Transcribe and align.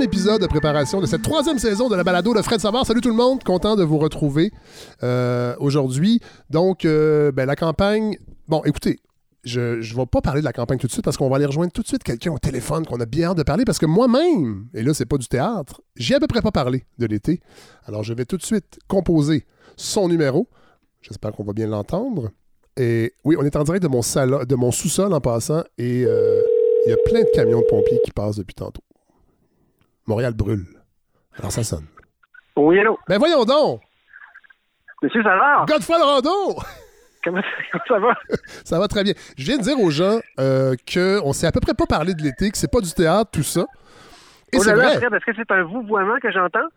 épisode 0.00 0.42
de 0.42 0.46
préparation 0.46 1.00
de 1.00 1.06
cette 1.06 1.22
troisième 1.22 1.58
saison 1.58 1.88
de 1.88 1.96
la 1.96 2.04
balado 2.04 2.34
de 2.34 2.42
Fred 2.42 2.60
Savard. 2.60 2.86
Salut 2.86 3.00
tout 3.00 3.08
le 3.08 3.14
monde, 3.14 3.42
content 3.44 3.76
de 3.76 3.82
vous 3.82 3.98
retrouver 3.98 4.50
euh, 5.02 5.54
aujourd'hui. 5.58 6.20
Donc, 6.50 6.84
euh, 6.84 7.32
ben, 7.32 7.46
la 7.46 7.56
campagne. 7.56 8.18
Bon, 8.48 8.62
écoutez, 8.64 9.00
je 9.44 9.76
ne 9.76 9.82
vais 9.82 10.06
pas 10.06 10.20
parler 10.20 10.40
de 10.40 10.44
la 10.44 10.52
campagne 10.52 10.78
tout 10.78 10.86
de 10.86 10.92
suite 10.92 11.04
parce 11.04 11.16
qu'on 11.16 11.28
va 11.28 11.36
aller 11.36 11.46
rejoindre 11.46 11.72
tout 11.72 11.82
de 11.82 11.86
suite 11.86 12.02
quelqu'un 12.02 12.32
au 12.32 12.38
téléphone 12.38 12.84
qu'on 12.84 13.00
a 13.00 13.06
bien 13.06 13.30
hâte 13.30 13.38
de 13.38 13.42
parler 13.42 13.64
parce 13.64 13.78
que 13.78 13.86
moi-même, 13.86 14.66
et 14.74 14.82
là, 14.82 14.92
c'est 14.92 15.06
pas 15.06 15.18
du 15.18 15.28
théâtre, 15.28 15.80
j'ai 15.96 16.14
à 16.14 16.20
peu 16.20 16.26
près 16.26 16.42
pas 16.42 16.52
parlé 16.52 16.84
de 16.98 17.06
l'été. 17.06 17.40
Alors, 17.84 18.02
je 18.02 18.12
vais 18.12 18.24
tout 18.24 18.36
de 18.36 18.44
suite 18.44 18.78
composer 18.88 19.46
son 19.76 20.08
numéro. 20.08 20.48
J'espère 21.00 21.32
qu'on 21.32 21.44
va 21.44 21.52
bien 21.52 21.68
l'entendre. 21.68 22.30
Et 22.76 23.12
oui, 23.24 23.36
on 23.38 23.44
est 23.44 23.56
en 23.56 23.64
direct 23.64 23.82
de 23.82 23.88
mon, 23.88 24.02
mon 24.58 24.72
sous-sol 24.72 25.12
en 25.12 25.20
passant 25.20 25.62
et 25.78 26.04
euh, 26.04 26.42
il 26.86 26.90
y 26.90 26.92
a 26.92 26.96
plein 27.06 27.20
de 27.20 27.30
camions 27.34 27.60
de 27.60 27.66
pompiers 27.66 28.00
qui 28.04 28.10
passent 28.10 28.36
depuis 28.36 28.54
tantôt. 28.54 28.82
Montréal 30.06 30.34
brûle. 30.34 30.66
Alors 31.38 31.52
ça 31.52 31.64
sonne. 31.64 31.86
Oui, 32.56 32.78
hello. 32.78 32.98
Ben 33.08 33.18
voyons 33.18 33.44
donc! 33.44 33.80
Monsieur 35.02 35.22
Savard! 35.22 35.66
Godefroy 35.66 35.98
Rondeau! 35.98 36.56
Comment 37.22 37.42
ça 37.88 37.98
va? 37.98 38.14
ça 38.64 38.78
va 38.78 38.88
très 38.88 39.02
bien. 39.02 39.14
Je 39.36 39.44
viens 39.44 39.58
de 39.58 39.62
dire 39.62 39.78
aux 39.78 39.90
gens 39.90 40.20
euh, 40.38 40.74
qu'on 40.92 41.32
s'est 41.32 41.46
à 41.46 41.52
peu 41.52 41.60
près 41.60 41.74
pas 41.74 41.86
parlé 41.86 42.14
de 42.14 42.22
l'été, 42.22 42.50
que 42.50 42.56
c'est 42.56 42.70
pas 42.70 42.80
du 42.80 42.92
théâtre, 42.92 43.30
tout 43.32 43.42
ça. 43.42 43.66
Et 44.52 44.58
oh 44.58 44.60
c'est 44.60 44.74
vrai. 44.74 44.94
Est-ce 44.94 45.24
que 45.26 45.32
c'est 45.36 45.50
un 45.50 45.64
vouvoiement 45.64 46.18
que 46.22 46.30
j'entends? 46.30 46.68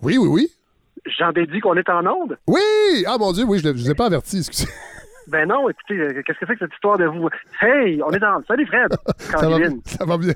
Oui, 0.00 0.16
oui, 0.16 0.28
oui. 0.28 0.48
J'en 1.18 1.32
déduis 1.32 1.60
qu'on 1.60 1.74
est 1.74 1.88
en 1.90 2.06
onde? 2.06 2.38
Oui! 2.46 3.04
Ah 3.06 3.18
mon 3.18 3.32
Dieu, 3.32 3.44
oui, 3.44 3.58
je 3.58 3.66
ne 3.66 3.72
vous 3.72 3.90
ai 3.90 3.94
pas 3.94 4.06
averti, 4.06 4.38
excusez. 4.38 4.68
Ben 5.28 5.48
non, 5.48 5.68
écoutez, 5.68 5.94
euh, 5.94 6.22
qu'est-ce 6.24 6.38
que 6.38 6.46
c'est 6.46 6.52
que 6.54 6.60
cette 6.60 6.72
histoire 6.74 6.98
de 6.98 7.06
vous? 7.06 7.28
Hey, 7.60 8.00
on 8.00 8.12
est 8.12 8.20
dans. 8.20 8.40
Salut 8.46 8.64
Fred! 8.64 8.96
ça, 9.18 9.48
va, 9.48 9.58
ça 9.84 10.04
va 10.04 10.18
bien. 10.18 10.34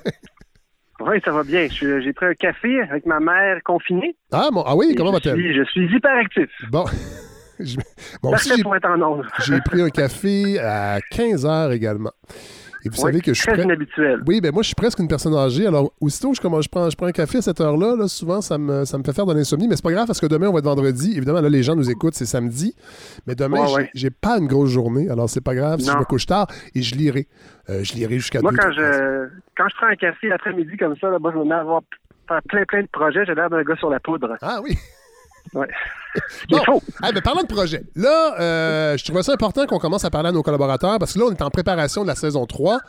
Oui, 1.05 1.19
ça 1.23 1.31
va 1.31 1.43
bien. 1.43 1.67
J'ai 1.69 2.13
pris 2.13 2.25
un 2.25 2.33
café 2.33 2.81
avec 2.81 3.05
ma 3.05 3.19
mère 3.19 3.59
confinée. 3.63 4.15
Ah, 4.31 4.49
bon, 4.51 4.63
ah 4.65 4.75
oui, 4.75 4.93
comment 4.95 5.11
va-t-elle? 5.11 5.53
Je 5.53 5.63
suis 5.63 5.85
hyperactif. 5.93 6.49
Bon. 6.69 6.85
bon 8.23 8.33
aussi, 8.33 8.61
pour 8.61 8.75
être 8.75 8.87
en 8.87 9.21
J'ai 9.45 9.59
pris 9.61 9.81
un 9.81 9.89
café 9.89 10.59
à 10.59 10.99
15 11.11 11.45
heures 11.45 11.71
également. 11.71 12.11
Et 12.83 12.89
vous 12.89 12.95
savez 12.95 13.21
que 13.21 13.33
je 13.33 13.41
suis. 13.41 13.51
Très 13.51 13.63
inhabituel. 13.63 14.21
Oui, 14.27 14.41
ben 14.41 14.51
moi, 14.51 14.63
je 14.63 14.67
suis 14.67 14.75
presque 14.75 14.99
une 14.99 15.07
personne 15.07 15.35
âgée. 15.35 15.67
Alors, 15.67 15.93
aussitôt 16.01 16.33
je, 16.33 16.41
je, 16.41 16.69
prends, 16.69 16.89
je 16.89 16.95
prends 16.95 17.05
un 17.05 17.11
café 17.11 17.39
à 17.39 17.41
cette 17.41 17.61
heure-là, 17.61 17.95
là, 17.95 18.07
souvent, 18.07 18.41
ça 18.41 18.57
me, 18.57 18.85
ça 18.85 18.97
me 18.97 19.03
fait 19.03 19.13
faire 19.13 19.25
de 19.25 19.33
l'insomnie. 19.33 19.67
Mais 19.67 19.75
c'est 19.75 19.83
pas 19.83 19.91
grave 19.91 20.07
parce 20.07 20.19
que 20.19 20.25
demain, 20.25 20.47
on 20.47 20.53
va 20.53 20.59
être 20.59 20.65
vendredi. 20.65 21.13
Évidemment, 21.15 21.41
là, 21.41 21.49
les 21.49 21.63
gens 21.63 21.75
nous 21.75 21.89
écoutent, 21.89 22.15
c'est 22.15 22.25
samedi. 22.25 22.75
Mais 23.27 23.35
demain, 23.35 23.65
j'ai 23.93 24.09
pas 24.09 24.37
une 24.37 24.47
grosse 24.47 24.69
journée. 24.69 25.09
Alors, 25.09 25.29
c'est 25.29 25.43
pas 25.43 25.55
grave 25.55 25.79
si 25.79 25.89
je 25.89 25.97
me 25.97 26.03
couche 26.03 26.25
tard 26.25 26.47
et 26.75 26.81
je 26.81 26.95
lirai. 26.95 27.27
Euh, 27.69 27.83
je 27.83 27.93
lirai 27.93 28.15
jusqu'à 28.15 28.41
Moi, 28.41 28.51
quand, 28.57 28.71
je, 28.71 29.27
quand 29.55 29.67
je 29.69 29.75
prends 29.75 29.87
un 29.87 29.95
café 29.95 30.27
l'après-midi 30.27 30.77
comme 30.77 30.95
ça, 30.97 31.09
là, 31.09 31.19
moi, 31.19 31.31
je 31.35 31.39
vais 31.39 31.53
avoir 31.53 31.81
plein, 32.47 32.63
plein 32.65 32.81
de 32.81 32.87
projets. 32.87 33.25
J'ai 33.25 33.35
l'air 33.35 33.49
d'un 33.49 33.63
gars 33.63 33.75
sur 33.75 33.89
la 33.89 33.99
poudre. 33.99 34.35
Ah 34.41 34.59
oui. 34.63 34.77
Ouais. 35.53 35.67
Bon, 36.49 36.81
ben, 37.01 37.21
parlons 37.21 37.41
de 37.41 37.47
projet. 37.47 37.83
Là, 37.95 38.35
euh, 38.39 38.97
je 38.97 39.05
trouvais 39.05 39.23
ça 39.23 39.33
important 39.33 39.65
qu'on 39.65 39.79
commence 39.79 40.05
à 40.05 40.09
parler 40.09 40.29
à 40.29 40.31
nos 40.31 40.43
collaborateurs 40.43 40.99
parce 40.99 41.13
que 41.13 41.19
là, 41.19 41.25
on 41.27 41.31
est 41.31 41.41
en 41.41 41.49
préparation 41.49 42.03
de 42.03 42.07
la 42.07 42.15
saison 42.15 42.45
3. 42.45 42.79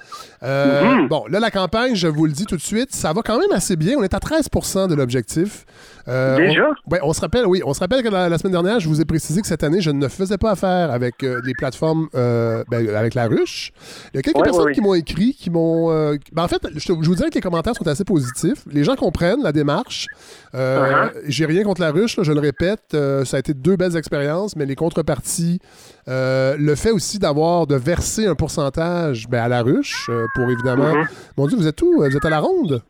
Euh, 0.43 0.83
mm-hmm. 0.83 1.09
Bon, 1.09 1.25
là, 1.29 1.41
la 1.41 1.51
campagne, 1.51 1.95
je 1.95 2.09
vous 2.09 2.27
le 2.27 2.33
dis 2.33 2.47
tout 2.47 2.57
de 2.57 2.63
suite, 2.63 2.95
ça 2.95 3.13
va 3.13 3.23
quand 3.23 3.39
même 3.39 3.53
assez 3.53 3.77
bien. 3.77 3.97
On 3.99 4.03
est 4.03 4.15
à 4.15 4.19
13% 4.19 4.89
de 4.89 4.95
l'objectif. 4.95 5.65
Euh, 6.09 6.37
Déjà? 6.37 6.69
On, 6.91 6.97
on 7.11 7.13
se 7.13 7.21
rappelle, 7.21 7.47
oui, 7.47 7.63
on 7.65 7.75
se 7.75 7.81
rappelle 7.81 8.03
que 8.03 8.09
la, 8.09 8.37
semaine 8.39 8.53
dernière, 8.53 8.81
je 8.81 8.89
vous 8.89 9.01
ai 9.01 9.05
précisé 9.05 9.41
que 9.41 9.47
cette 9.47 9.63
année, 9.63 9.81
je 9.81 9.91
ne 9.91 10.09
faisais 10.09 10.39
pas 10.39 10.53
affaire 10.53 10.91
avec 10.91 11.23
les 11.23 11.55
plateformes, 11.55 12.09
ben, 12.13 12.95
avec 12.95 13.15
la 13.15 13.27
ruche. 13.29 13.73
Il 14.13 14.17
y 14.17 14.19
a 14.19 14.23
quelques 14.23 14.43
personnes 14.43 14.73
qui 14.73 14.81
m'ont 14.81 14.95
écrit, 14.95 15.35
qui 15.35 15.51
m'ont. 15.51 15.91
Ben, 16.33 16.43
en 16.43 16.49
fait, 16.49 16.61
je, 16.75 16.93
vous 16.93 17.15
dirais 17.15 17.31
que 17.31 17.35
les 17.35 17.41
commentaires 17.41 17.77
sont 17.77 17.87
assez 17.87 18.05
positifs. 18.05 18.65
Les 18.71 18.85
gens 18.85 18.97
comprennent 18.97 19.43
la 19.43 19.53
démarche. 19.53 20.09
Uh-huh. 20.55 21.11
J'ai 21.27 21.47
rien 21.47 21.63
contre 21.63 21.81
la 21.81 21.91
ruche, 21.93 22.19
je 22.21 22.33
le 22.33 22.41
répète 22.41 22.95
euh, 23.13 23.25
ça 23.25 23.37
a 23.37 23.41
été 23.41 23.55
deux 23.55 23.77
belles 23.77 23.97
expériences, 23.97 24.57
mais 24.57 24.67
les 24.67 24.75
contreparties, 24.75 25.61
euh, 26.09 26.57
le 26.59 26.75
fait 26.75 26.91
aussi 26.91 27.19
d'avoir, 27.19 27.67
de 27.67 27.77
verser 27.77 28.27
un 28.27 28.35
pourcentage 28.35 29.29
ben, 29.29 29.43
à 29.43 29.49
la 29.49 29.63
ruche 29.63 30.09
euh, 30.09 30.27
pour 30.35 30.51
évidemment. 30.51 30.95
Mm-hmm. 30.95 31.33
Mon 31.37 31.47
Dieu, 31.47 31.57
vous 31.57 31.67
êtes 31.69 31.81
où? 31.83 31.99
Vous 31.99 32.17
êtes 32.17 32.25
à 32.25 32.31
la 32.31 32.41
ronde? 32.41 32.83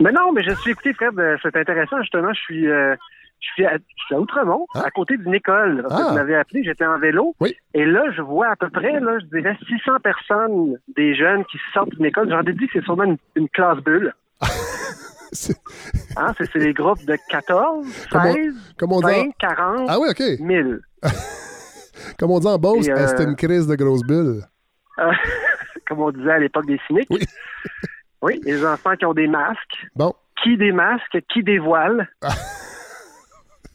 Mais 0.00 0.12
non, 0.12 0.32
mais 0.32 0.42
je 0.42 0.52
suis 0.54 0.72
écouté, 0.72 0.92
Fred, 0.94 1.14
c'est 1.42 1.56
intéressant, 1.56 2.00
justement, 2.00 2.32
je 2.32 2.40
suis. 2.40 2.66
Je 3.42 3.48
suis, 3.54 3.64
à, 3.64 3.78
Outremont, 4.18 4.66
ah. 4.74 4.82
à 4.84 4.90
côté 4.90 5.16
d'une 5.16 5.32
école. 5.32 5.86
Ah. 5.88 6.08
Vous 6.08 6.14
m'avez 6.14 6.34
appelé, 6.34 6.62
j'étais 6.62 6.84
en 6.84 6.98
vélo. 6.98 7.34
Et 7.72 7.86
là, 7.86 8.02
je 8.14 8.20
vois 8.20 8.48
à 8.48 8.56
peu 8.56 8.68
près, 8.68 9.00
là, 9.00 9.18
je 9.18 9.38
dirais, 9.38 9.56
600 9.66 9.92
personnes, 10.02 10.76
des 10.94 11.14
jeunes 11.14 11.46
qui 11.46 11.56
sortent 11.72 11.88
d'une 11.90 12.04
école. 12.04 12.28
J'en 12.28 12.42
déduis 12.42 12.66
que 12.66 12.74
c'est 12.74 12.84
sûrement 12.84 13.16
une 13.36 13.48
classe 13.48 13.78
bulle. 13.78 14.12
Hein, 16.16 16.32
c'est 16.36 16.54
les 16.56 16.74
groupes 16.74 17.04
de 17.04 17.16
14, 17.28 17.86
16, 18.12 18.74
comme 18.76 18.92
on, 18.92 19.00
20, 19.00 19.30
40, 19.38 19.86
ah 19.88 19.98
oui, 20.00 20.08
OK. 20.10 20.40
1000. 20.40 20.80
comme 22.18 22.30
on 22.32 22.40
dit 22.40 22.46
en 22.48 22.58
Beauce, 22.58 22.88
euh, 22.88 23.06
c'était 23.06 23.24
une 23.24 23.36
crise 23.36 23.66
de 23.66 23.74
grosse 23.76 24.02
bulle. 24.02 24.42
comme 25.88 26.00
on 26.00 26.10
disait 26.10 26.32
à 26.32 26.38
l'époque 26.38 26.66
des 26.66 26.80
cyniques. 26.86 27.08
Oui. 27.10 27.20
oui, 28.22 28.40
les 28.44 28.64
enfants 28.66 28.96
qui 28.96 29.06
ont 29.06 29.14
des 29.14 29.28
masques. 29.28 29.86
Bon. 29.94 30.12
Qui 30.42 30.56
des 30.56 30.72
masques, 30.72 31.18
qui 31.32 31.42
des 31.42 31.58
voiles. 31.58 32.08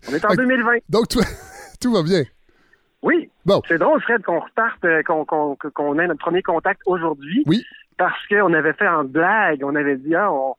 on 0.10 0.14
est 0.14 0.26
en 0.26 0.36
2020. 0.36 0.72
Donc, 0.90 1.08
tout 1.80 1.94
va 1.94 2.04
bien. 2.04 2.24
Oui. 3.02 3.30
Bon. 3.46 3.62
C'est 3.68 3.78
drôle, 3.78 4.02
Fred, 4.02 4.24
qu'on 4.24 4.40
reparte, 4.40 4.84
euh, 4.84 5.04
qu'on 5.04 6.00
ait 6.00 6.08
notre 6.08 6.20
premier 6.20 6.42
contact 6.42 6.82
aujourd'hui. 6.86 7.44
Oui. 7.46 7.64
Parce 7.98 8.28
qu'on 8.28 8.54
avait 8.54 8.74
fait 8.74 8.88
en 8.88 9.04
blague, 9.06 9.64
on 9.64 9.76
avait 9.76 9.96
dit, 9.96 10.16
ah, 10.16 10.32
on, 10.32 10.56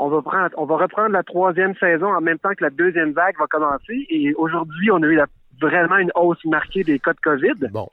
on 0.00 0.08
va 0.08 0.22
prendre, 0.22 0.48
on 0.56 0.64
va 0.64 0.78
reprendre 0.78 1.10
la 1.10 1.22
troisième 1.22 1.74
saison 1.76 2.06
en 2.06 2.22
même 2.22 2.38
temps 2.38 2.54
que 2.56 2.64
la 2.64 2.70
deuxième 2.70 3.12
vague 3.12 3.38
va 3.38 3.46
commencer. 3.46 4.06
Et 4.08 4.34
aujourd'hui, 4.34 4.90
on 4.90 5.02
a 5.02 5.06
eu 5.06 5.20
vraiment 5.60 5.98
une 5.98 6.10
hausse 6.14 6.42
marquée 6.46 6.82
des 6.82 6.98
cas 6.98 7.12
de 7.12 7.20
COVID. 7.22 7.68
Bon. 7.70 7.86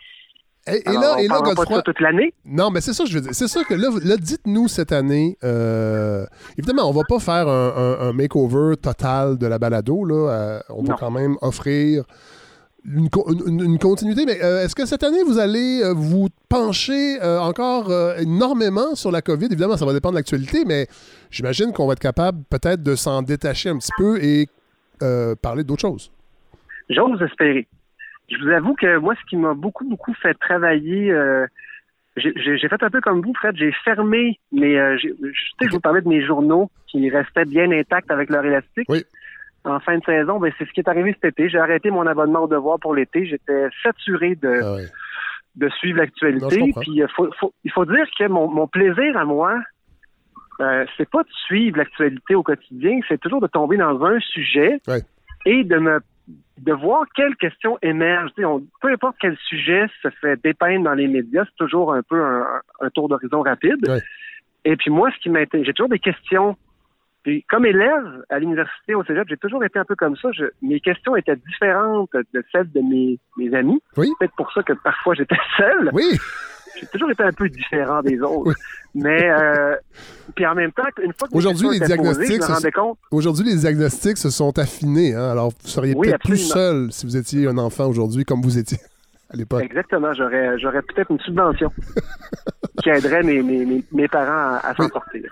Et, 0.67 0.81
là, 0.85 1.17
et 1.19 1.27
là 1.27 1.41
Godefroy, 1.41 1.81
toute 1.81 1.99
l'année. 1.99 2.33
Non, 2.45 2.71
mais 2.71 2.81
c'est 2.81 2.93
ça 2.93 3.03
que 3.03 3.09
je 3.09 3.15
veux 3.15 3.21
dire. 3.21 3.33
C'est 3.33 3.47
ça 3.47 3.63
que 3.63 3.73
là, 3.73 4.17
dites-nous 4.17 4.67
cette 4.67 4.91
année. 4.91 5.37
Euh, 5.43 6.25
évidemment, 6.57 6.89
on 6.89 6.93
va 6.93 7.03
pas 7.07 7.19
faire 7.19 7.47
un, 7.47 8.13
makeover 8.13 8.75
total 8.77 9.37
de 9.37 9.47
la 9.47 9.59
balado. 9.59 10.05
Là. 10.05 10.15
Euh, 10.15 10.59
on 10.69 10.83
va 10.83 10.95
quand 10.97 11.11
même 11.11 11.35
offrir 11.41 12.03
une, 12.87 13.77
continuité, 13.79 14.25
mais 14.25 14.41
euh, 14.43 14.63
est-ce 14.63 14.75
que 14.75 14.85
cette 14.85 15.03
année, 15.03 15.21
vous 15.25 15.39
allez 15.39 15.81
euh, 15.83 15.93
vous 15.93 16.29
pencher 16.49 17.21
euh, 17.21 17.39
encore 17.39 17.91
énormément 18.17 18.95
sur 18.95 19.11
la 19.11 19.21
COVID? 19.21 19.47
Évidemment, 19.47 19.77
ça 19.77 19.85
va 19.85 19.93
dépendre 19.93 20.13
de 20.13 20.19
l'actualité, 20.19 20.63
mais 20.65 20.87
j'imagine 21.29 21.73
qu'on 21.73 21.87
va 21.87 21.93
être 21.93 21.99
capable 21.99 22.39
peut-être 22.49 22.81
de 22.83 22.95
s'en 22.95 23.21
détacher 23.21 23.69
un 23.69 23.77
petit 23.77 23.91
peu 23.97 24.17
et 24.23 24.47
parler 25.41 25.63
d'autres 25.63 25.81
choses. 25.81 26.11
J'ose 26.89 27.21
espérer. 27.21 27.67
Je 28.29 28.37
vous 28.37 28.49
avoue 28.49 28.73
que 28.73 28.97
moi, 28.97 29.13
ce 29.15 29.29
qui 29.29 29.35
m'a 29.35 29.53
beaucoup, 29.53 29.87
beaucoup 29.87 30.13
fait 30.13 30.33
travailler, 30.35 31.13
j'ai 32.15 32.57
fait 32.57 32.83
un 32.83 32.89
peu 32.89 33.01
comme 33.01 33.21
vous, 33.21 33.33
Fred. 33.33 33.55
J'ai 33.57 33.73
fermé 33.83 34.39
mes. 34.51 34.75
je, 34.97 35.09
je 35.61 35.69
vous 35.69 35.79
parlais 35.79 36.01
de 36.01 36.07
mes 36.07 36.25
journaux 36.25 36.71
qui 36.87 37.09
restaient 37.09 37.45
bien 37.45 37.69
intacts 37.71 38.09
avec 38.09 38.29
leur 38.29 38.45
élastique. 38.45 38.89
Oui 38.89 39.03
en 39.63 39.79
fin 39.79 39.97
de 39.97 40.03
saison, 40.03 40.39
ben, 40.39 40.51
c'est 40.57 40.65
ce 40.65 40.71
qui 40.71 40.79
est 40.79 40.89
arrivé 40.89 41.13
cet 41.13 41.33
été. 41.33 41.49
J'ai 41.49 41.57
arrêté 41.57 41.91
mon 41.91 42.07
abonnement 42.07 42.43
au 42.43 42.47
devoir 42.47 42.79
pour 42.79 42.95
l'été. 42.95 43.25
J'étais 43.25 43.67
saturé 43.83 44.35
de, 44.35 44.61
ah 44.63 44.77
de 45.57 45.69
suivre 45.69 45.97
l'actualité. 45.99 46.71
Puis 46.79 47.01
euh, 47.01 47.07
il 47.63 47.71
faut 47.71 47.85
dire 47.85 48.05
que 48.17 48.27
mon, 48.27 48.67
plaisir 48.67 49.17
à 49.17 49.25
moi, 49.25 49.59
euh, 50.61 50.85
c'est 50.95 51.09
pas 51.09 51.23
de 51.23 51.31
suivre 51.45 51.77
l'actualité 51.77 52.35
au 52.35 52.43
quotidien, 52.43 52.99
c'est 53.07 53.19
toujours 53.19 53.41
de 53.41 53.47
tomber 53.47 53.77
dans 53.77 54.03
un 54.03 54.19
sujet 54.19 54.79
et 55.45 55.63
de 55.63 55.77
me 55.77 55.99
de 56.57 56.73
voir 56.73 57.05
quelles 57.15 57.35
questions 57.37 57.77
émergent. 57.81 58.31
peu 58.81 58.91
importe 58.91 59.15
quel 59.21 59.37
sujet 59.47 59.85
se 60.01 60.09
fait 60.21 60.41
dépeindre 60.43 60.85
dans 60.85 60.93
les 60.93 61.07
médias, 61.07 61.45
c'est 61.45 61.55
toujours 61.55 61.93
un 61.93 62.01
peu 62.01 62.21
un, 62.21 62.89
tour 62.93 63.07
d'horizon 63.07 63.43
rapide. 63.43 63.87
Et 64.65 64.75
puis 64.75 64.89
moi, 64.89 65.09
ce 65.15 65.21
qui 65.21 65.29
m'intéresse, 65.29 65.67
j'ai 65.67 65.73
toujours 65.73 65.89
des 65.89 65.99
questions 65.99 66.57
comme 67.49 67.65
élève 67.65 68.23
à 68.29 68.39
l'université 68.39 68.95
au 68.95 69.03
Cégep, 69.03 69.27
j'ai 69.29 69.37
toujours 69.37 69.63
été 69.63 69.79
un 69.79 69.85
peu 69.85 69.95
comme 69.95 70.15
ça. 70.15 70.29
mes 70.61 70.79
questions 70.79 71.15
étaient 71.15 71.35
différentes 71.35 72.11
de 72.33 72.43
celles 72.51 72.71
de 72.71 72.81
mes, 72.81 73.53
amis. 73.55 73.81
Oui. 73.97 74.09
Peut-être 74.19 74.35
pour 74.35 74.51
ça 74.53 74.63
que 74.63 74.73
parfois 74.73 75.13
j'étais 75.15 75.37
seul. 75.57 75.89
Oui. 75.93 76.17
J'ai 76.79 76.85
toujours 76.87 77.09
été 77.09 77.23
un 77.23 77.31
peu 77.31 77.49
différent 77.49 78.01
des 78.03 78.19
autres. 78.21 78.53
Mais 78.93 79.29
euh, 79.29 79.75
puis 80.35 80.45
en 80.45 80.53
même 80.53 80.71
temps, 80.71 80.83
une 81.01 81.13
fois 81.13 81.27
que 81.27 81.35
aujourd'hui 81.35 81.69
les 81.71 81.79
diagnostics, 81.79 82.41
aujourd'hui 83.11 83.45
les 83.45 83.55
diagnostics 83.55 84.17
se 84.17 84.29
sont 84.29 84.57
affinés. 84.59 85.15
Hein? 85.15 85.31
Alors 85.31 85.49
vous 85.49 85.67
seriez 85.67 85.95
peut-être 85.95 86.19
plus 86.19 86.37
seul 86.37 86.91
si 86.91 87.05
vous 87.05 87.17
étiez 87.17 87.47
un 87.47 87.57
enfant 87.57 87.87
aujourd'hui 87.87 88.25
comme 88.25 88.41
vous 88.41 88.57
étiez 88.57 88.77
à 89.29 89.35
l'époque. 89.35 89.63
Exactement. 89.63 90.13
J'aurais 90.13 90.57
j'aurais 90.59 90.81
peut-être 90.81 91.11
une 91.11 91.19
subvention. 91.19 91.71
qui 92.81 92.89
aiderait 92.89 93.23
mes, 93.23 93.41
mes, 93.41 93.83
mes 93.91 94.07
parents 94.07 94.59
à, 94.63 94.73
s'en 94.75 94.87
sortir. 94.87 95.23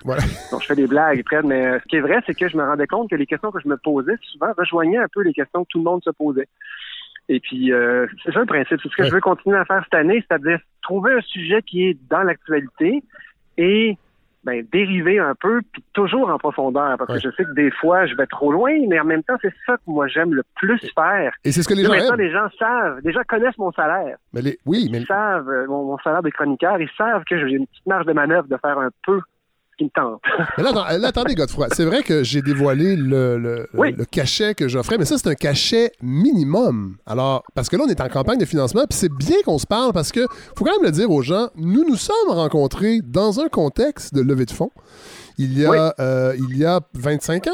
Donc, 0.51 0.62
je 0.62 0.68
fais 0.68 0.75
des 0.75 0.88
blagues, 0.88 1.24
mais 1.44 1.65
euh, 1.65 1.80
ce 1.80 1.88
qui 1.88 1.97
est 1.97 2.01
vrai, 2.01 2.19
c'est 2.25 2.33
que 2.33 2.50
je 2.50 2.57
me 2.57 2.63
rendais 2.63 2.88
compte 2.88 3.09
que 3.09 3.15
les 3.15 3.25
questions 3.25 3.51
que 3.51 3.59
je 3.62 3.68
me 3.68 3.77
posais 3.77 4.15
souvent 4.31 4.51
rejoignaient 4.57 4.97
un 4.97 5.07
peu 5.13 5.21
les 5.21 5.33
questions 5.33 5.63
que 5.63 5.69
tout 5.69 5.77
le 5.77 5.83
monde 5.83 6.03
se 6.03 6.09
posait. 6.09 6.47
Et 7.30 7.39
puis, 7.39 7.71
euh, 7.71 8.07
c'est 8.24 8.31
ça 8.31 8.39
le 8.39 8.45
principe. 8.45 8.80
C'est 8.81 8.89
ce 8.89 8.95
que 8.95 9.03
je 9.03 9.12
veux 9.12 9.21
continuer 9.21 9.57
à 9.57 9.65
faire 9.65 9.83
cette 9.83 9.94
année, 9.94 10.24
c'est-à-dire 10.27 10.59
trouver 10.81 11.13
un 11.13 11.21
sujet 11.21 11.62
qui 11.62 11.88
est 11.88 11.97
dans 12.09 12.24
l'actualité 12.24 13.03
et 13.57 13.97
ben, 14.45 14.65
dériver 14.71 15.18
un 15.18 15.33
peu, 15.33 15.62
puis 15.71 15.83
toujours 15.94 16.30
en 16.30 16.38
profondeur, 16.38 16.97
parce 16.97 17.13
que 17.13 17.19
je 17.19 17.36
sais 17.36 17.44
que 17.44 17.53
des 17.53 17.71
fois, 17.71 18.06
je 18.06 18.15
vais 18.15 18.27
trop 18.27 18.51
loin, 18.51 18.71
mais 18.88 19.00
en 19.00 19.06
même 19.06 19.24
temps, 19.24 19.36
c'est 19.42 19.53
ça 19.65 19.75
que 19.77 19.81
moi 19.88 20.07
j'aime 20.07 20.33
le 20.33 20.44
plus 20.56 20.80
faire. 20.94 21.33
Et 21.44 21.51
c'est 21.51 21.63
ce 21.63 21.68
que 21.68 21.74
les 21.74 21.83
gens 21.83 21.94
aiment. 21.94 22.19
les 22.19 22.31
gens 22.31 22.47
savent, 22.59 23.00
les 23.03 23.12
gens 23.12 23.21
connaissent 23.27 23.57
mon 23.57 23.71
salaire. 23.71 24.18
Mais 24.33 24.42
les, 24.42 24.59
oui, 24.65 24.88
mais 24.92 25.00
ils 25.00 25.07
savent 25.07 25.50
euh, 25.50 25.65
mon, 25.68 25.97
salaire 25.97 26.21
de 26.21 26.30
chroniqueur, 26.30 26.80
ils 26.80 26.89
savent 26.95 27.24
que 27.24 27.38
j'ai 27.38 27.56
une 27.56 27.65
petite 27.65 27.86
marge 27.88 28.06
de 28.06 28.13
manœuvre 28.13 28.47
de 28.47 28.57
faire 28.57 28.77
un 28.77 28.89
peu 29.03 29.19
qui 29.77 29.86
me 29.86 29.89
tente. 29.89 30.22
mais 30.57 30.63
là, 30.63 31.07
attendez, 31.07 31.36
Godefroy, 31.36 31.68
c'est 31.72 31.86
vrai 31.86 32.04
que 32.04 32.24
j'ai 32.24 32.42
dévoilé 32.42 32.95
le, 32.95 33.38
le, 33.38 34.06
cachet 34.06 34.56
que 34.56 34.68
j'offrais, 34.68 34.98
mais 34.98 35.06
ça, 35.06 35.18
c'est 35.18 35.30
un 35.30 35.36
cachet 35.36 35.92
minimum. 36.01 36.98
Alors, 37.06 37.44
parce 37.54 37.69
que 37.69 37.75
là, 37.75 37.83
on 37.86 37.89
est 37.89 38.01
en 38.01 38.10
campagne 38.10 38.38
de 38.38 38.45
financement, 38.45 38.86
puis 38.89 38.98
c'est 38.98 39.12
bien 39.12 39.38
qu'on 39.45 39.57
se 39.57 39.68
parle 39.68 39.94
parce 39.94 40.12
que 40.12 40.22
faut 40.57 40.63
quand 40.66 40.72
même 40.72 40.83
le 40.83 40.92
dire 40.92 41.10
aux 41.12 41.22
gens, 41.22 41.50
nous 41.56 41.83
nous 41.88 41.98
sommes 41.98 42.30
rencontrés 42.30 43.00
dans 43.04 43.39
un 43.39 43.48
contexte 43.48 44.13
de 44.13 44.22
levée 44.22 44.45
de 44.45 44.51
fonds 44.51 44.72
il 45.38 45.57
y 45.57 45.66
a, 45.66 45.94
euh, 46.00 46.36
il 46.38 46.57
y 46.57 46.66
a 46.66 46.80
25 46.94 47.48
ans. 47.48 47.51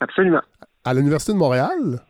Absolument. 0.00 0.42
À 0.84 0.94
l'Université 0.94 1.32
de 1.32 1.38
Montréal. 1.38 2.00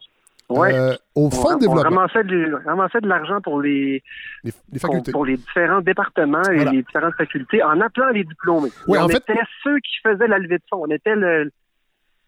Oui. 0.49 0.69
Euh, 0.73 0.95
au 1.15 1.29
fond 1.31 1.55
de 1.55 1.61
développement. 1.61 1.91
On 1.91 2.07
ramassait 2.07 2.23
de, 2.23 3.01
de 3.01 3.09
l'argent 3.09 3.41
pour 3.41 3.61
les, 3.61 4.03
les, 4.45 4.53
facultés. 4.79 5.11
Pour, 5.11 5.27
les 5.27 5.37
différents 5.37 5.81
départements 5.81 6.45
et 6.45 6.65
les 6.65 6.83
différentes 6.83 7.15
facultés 7.15 7.63
en 7.63 7.81
appelant 7.81 8.11
les 8.11 8.25
diplômés. 8.25 8.71
On 8.87 8.97
en 8.97 9.09
était 9.09 9.41
ceux 9.65 9.79
qui 9.81 9.97
faisaient 10.03 10.29
la 10.29 10.39
levée 10.39 10.59
de 10.59 10.65
fonds. 10.71 10.85
On 10.87 10.91
était 10.91 11.17
le, 11.17 11.51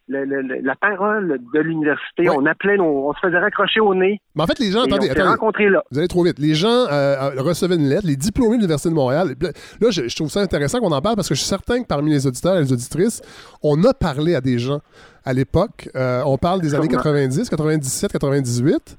la 0.08 0.75
parole 0.76 1.38
de 1.52 1.60
l'université. 1.60 2.28
On 2.31 2.46
appelait, 2.46 2.78
on, 2.81 3.12
se 3.14 3.19
faisait 3.20 3.38
raccrocher 3.38 3.81
au 3.81 3.94
nez. 3.94 4.20
Mais 4.34 4.43
en 4.43 4.46
fait, 4.46 4.58
les 4.58 4.70
gens, 4.70 4.82
attendez, 4.84 5.10
attendez 5.10 5.69
là. 5.69 5.82
Vous 5.90 5.99
allez 5.99 6.08
trop 6.08 6.25
vite. 6.25 6.38
Les 6.38 6.55
gens 6.55 6.69
euh, 6.69 7.32
euh, 7.37 7.43
recevaient 7.43 7.76
une 7.76 7.88
lettre, 7.88 8.06
les 8.06 8.16
diplômés 8.16 8.56
de 8.56 8.62
l'Université 8.62 8.88
de 8.88 8.94
Montréal. 8.94 9.34
Là, 9.81 9.90
je, 9.90 10.14
trouve 10.14 10.31
ça 10.31 10.40
intéressant 10.40 10.81
qu'on 10.81 10.93
en 10.93 11.02
parle 11.02 11.16
parce 11.16 11.28
que 11.28 11.34
je 11.34 11.40
suis 11.40 11.49
certain 11.49 11.82
que 11.82 11.87
parmi 11.87 12.10
les 12.10 12.26
auditeurs 12.26 12.56
et 12.56 12.60
les 12.60 12.72
auditrices, 12.72 13.22
on 13.62 13.82
a 13.84 13.94
parlé 13.94 14.34
à 14.34 14.40
des 14.40 14.58
gens 14.58 14.81
à 15.25 15.32
l'époque. 15.32 15.90
Euh, 15.94 16.22
on 16.25 16.38
parle 16.38 16.60
des 16.60 16.75
années 16.75 16.88
90, 16.88 17.49
97, 17.49 18.12
98. 18.12 18.96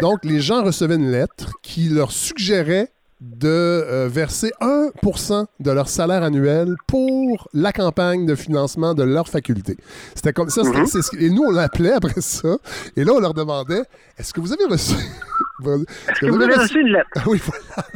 Donc, 0.00 0.24
les 0.24 0.40
gens 0.40 0.62
recevaient 0.62 0.96
une 0.96 1.10
lettre 1.10 1.52
qui 1.62 1.88
leur 1.88 2.10
suggérait 2.12 2.90
de 3.24 3.48
euh, 3.48 4.08
verser 4.08 4.52
1% 4.60 5.46
de 5.60 5.70
leur 5.70 5.88
salaire 5.88 6.22
annuel 6.22 6.74
pour 6.86 7.48
la 7.54 7.72
campagne 7.72 8.26
de 8.26 8.34
financement 8.34 8.92
de 8.94 9.02
leur 9.02 9.28
faculté. 9.28 9.76
C'était 10.14 10.32
comme 10.32 10.50
ça. 10.50 10.62
Mhm. 10.62 10.84
et 11.18 11.30
nous, 11.30 11.42
on 11.42 11.50
l'appelait 11.50 11.92
après 11.92 12.20
ça. 12.20 12.56
Et 12.96 13.04
là, 13.04 13.12
on 13.14 13.20
leur 13.20 13.32
demandait 13.32 13.82
est-ce 14.18 14.34
que 14.34 14.40
vous 14.40 14.52
avez 14.52 14.64
reçu. 14.64 14.94
est-ce 15.64 16.20
que, 16.20 16.26
vous, 16.26 16.40
avez 16.40 16.54
reçu 16.54 16.80
une 16.80 16.88
lettre? 16.88 17.08
Oui, 17.26 17.40
voilà. 17.44 17.88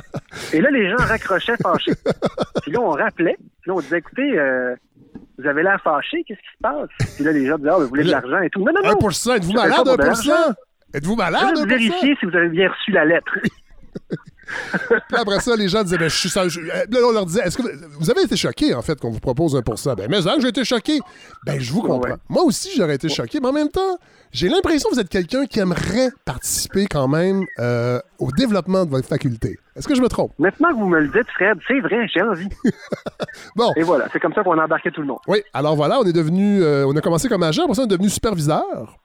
Et 0.53 0.61
là, 0.61 0.71
les 0.71 0.89
gens 0.89 0.97
raccrochaient 0.97 1.57
fâchés. 1.63 1.93
Puis 2.63 2.73
là, 2.73 2.81
on 2.81 2.91
rappelait. 2.91 3.37
Puis 3.61 3.71
là, 3.71 3.75
on 3.75 3.81
disait 3.81 3.99
écoutez, 3.99 4.39
euh, 4.39 4.75
vous 5.39 5.47
avez 5.47 5.63
l'air 5.63 5.81
fâché, 5.83 6.25
qu'est-ce 6.25 6.41
qui 6.41 6.57
se 6.57 6.63
passe? 6.63 7.15
Puis 7.17 7.25
là, 7.25 7.33
les 7.33 7.47
gens 7.47 7.59
disaient 7.59 7.71
ah, 7.71 7.79
vous 7.79 7.89
voulez 7.89 8.05
de 8.05 8.11
l'argent 8.11 8.41
et 8.41 8.49
tout. 8.49 8.61
Non, 8.61 8.73
non, 8.73 8.89
non. 8.89 9.09
1%, 9.09 9.37
êtes-vous 9.37 9.53
malade, 9.53 9.87
1%? 9.87 10.55
Êtes-vous 10.95 11.17
malade? 11.17 11.55
Je 11.55 11.63
vais 11.63 11.77
vérifier 11.77 12.17
si 12.19 12.27
vous 12.27 12.35
avez 12.35 12.49
bien 12.49 12.71
reçu 12.71 12.93
la 12.93 13.05
lettre. 13.05 13.39
Puis 15.09 15.17
après 15.17 15.41
ça, 15.41 15.57
les 15.57 15.69
gens 15.69 15.83
disaient, 15.83 15.99
ben, 15.99 16.09
je 16.09 16.29
suis 16.29 16.29
Là, 16.39 16.99
on 17.05 17.13
leur 17.13 17.27
disait, 17.27 17.43
est-ce 17.43 17.57
que 17.57 17.63
vous... 17.99 18.11
avez 18.11 18.23
été 18.23 18.37
choqué, 18.37 18.75
en 18.75 18.83
fait, 18.83 18.99
qu'on 19.01 19.11
vous 19.11 19.21
propose 19.21 19.57
un 19.57 19.63
pour 19.63 19.79
ça? 19.79 19.95
Ben, 19.95 20.09
mais 20.11 20.23
ça, 20.23 20.37
j'ai 20.41 20.49
été 20.49 20.65
choqué. 20.65 21.01
Ben, 21.45 21.61
je 21.61 21.73
vous 21.73 21.83
comprends. 21.83 22.17
Moi 22.29 22.43
aussi, 22.43 22.71
j'aurais 22.77 22.95
été 22.95 23.09
choqué, 23.09 23.41
mais 23.41 23.49
en 23.49 23.53
même 23.53 23.69
temps, 23.69 23.99
j'ai 24.33 24.49
l'impression 24.49 24.91
que 24.91 24.95
vous 24.95 25.01
êtes 25.01 25.09
quelqu'un 25.09 25.47
qui 25.47 25.59
aimerait 25.61 26.11
participer 26.25 26.87
quand 26.87 27.09
même 27.09 27.45
euh, 27.59 27.99
au 28.19 28.31
développement 28.31 28.85
de 28.85 28.91
votre 28.91 29.09
faculté. 29.09 29.59
Est-ce 29.77 29.89
que 29.89 29.95
je 29.95 30.03
me 30.03 30.09
trompe? 30.09 30.33
Maintenant 30.39 30.71
que 30.71 30.75
vous 30.75 30.89
me 30.89 31.01
le 31.01 31.09
dites, 31.09 31.29
Fred, 31.35 31.59
c'est 31.67 31.81
vrai, 31.81 32.07
j'ai 32.13 32.23
envie. 32.23 32.49
bon. 33.57 33.73
Et 33.77 33.83
voilà, 33.83 34.09
c'est 34.13 34.21
comme 34.21 34.35
ça 34.35 34.43
qu'on 34.43 34.59
a 34.59 34.65
embarqué 34.65 34.91
tout 34.91 35.01
le 35.01 35.07
monde. 35.07 35.21
Oui, 35.29 35.39
alors 35.55 35.77
voilà, 35.77 35.99
on 36.01 36.05
est 36.05 36.13
devenu, 36.13 36.63
euh, 36.63 36.87
on 36.87 36.97
a 36.97 37.01
commencé 37.01 37.29
comme 37.29 37.43
agent, 37.43 37.63
après 37.63 37.75
ça, 37.75 37.83
on 37.83 37.85
est 37.87 37.89
devenu 37.89 38.09
superviseur. 38.09 38.99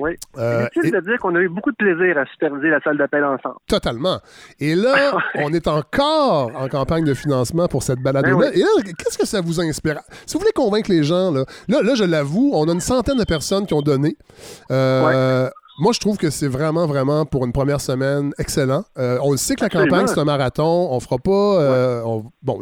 Oui. 0.00 0.16
Euh, 0.38 0.66
Inutile 0.74 0.92
de 0.92 1.00
dire 1.00 1.18
qu'on 1.18 1.34
a 1.36 1.40
eu 1.40 1.48
beaucoup 1.48 1.70
de 1.70 1.76
plaisir 1.76 2.18
à 2.18 2.26
superviser 2.26 2.68
la 2.68 2.80
salle 2.80 2.96
d'appel 2.96 3.24
ensemble. 3.24 3.56
Totalement. 3.68 4.18
Et 4.58 4.74
là, 4.74 5.18
on 5.36 5.52
est 5.52 5.68
encore 5.68 6.50
en 6.56 6.68
campagne 6.68 7.04
de 7.04 7.14
financement 7.14 7.68
pour 7.68 7.82
cette 7.82 8.00
balade-là. 8.00 8.34
Ben 8.34 8.52
Et 8.54 8.60
là, 8.60 8.68
qu'est-ce 8.98 9.18
que 9.18 9.26
ça 9.26 9.40
vous 9.40 9.60
inspire? 9.60 10.00
Si 10.26 10.34
vous 10.34 10.40
voulez 10.40 10.52
convaincre 10.52 10.90
les 10.90 11.04
gens, 11.04 11.30
là, 11.30 11.44
là, 11.68 11.94
je 11.94 12.04
l'avoue, 12.04 12.50
on 12.54 12.68
a 12.68 12.72
une 12.72 12.80
centaine 12.80 13.18
de 13.18 13.24
personnes 13.24 13.66
qui 13.66 13.74
ont 13.74 13.82
donné. 13.82 14.16
Euh, 14.70 15.48
moi, 15.80 15.92
je 15.92 15.98
trouve 15.98 16.18
que 16.18 16.28
c'est 16.28 16.46
vraiment, 16.46 16.86
vraiment, 16.86 17.24
pour 17.24 17.46
une 17.46 17.52
première 17.52 17.80
semaine, 17.80 18.32
excellent. 18.38 18.84
Euh, 18.98 19.18
on 19.22 19.32
le 19.32 19.38
sait 19.38 19.56
que 19.56 19.62
la 19.62 19.70
campagne, 19.70 20.06
c'est 20.06 20.18
un 20.18 20.24
marathon. 20.24 20.88
On 20.90 21.00
fera 21.00 21.16
pas. 21.18 21.30
Euh, 21.30 22.02
bon, 22.42 22.60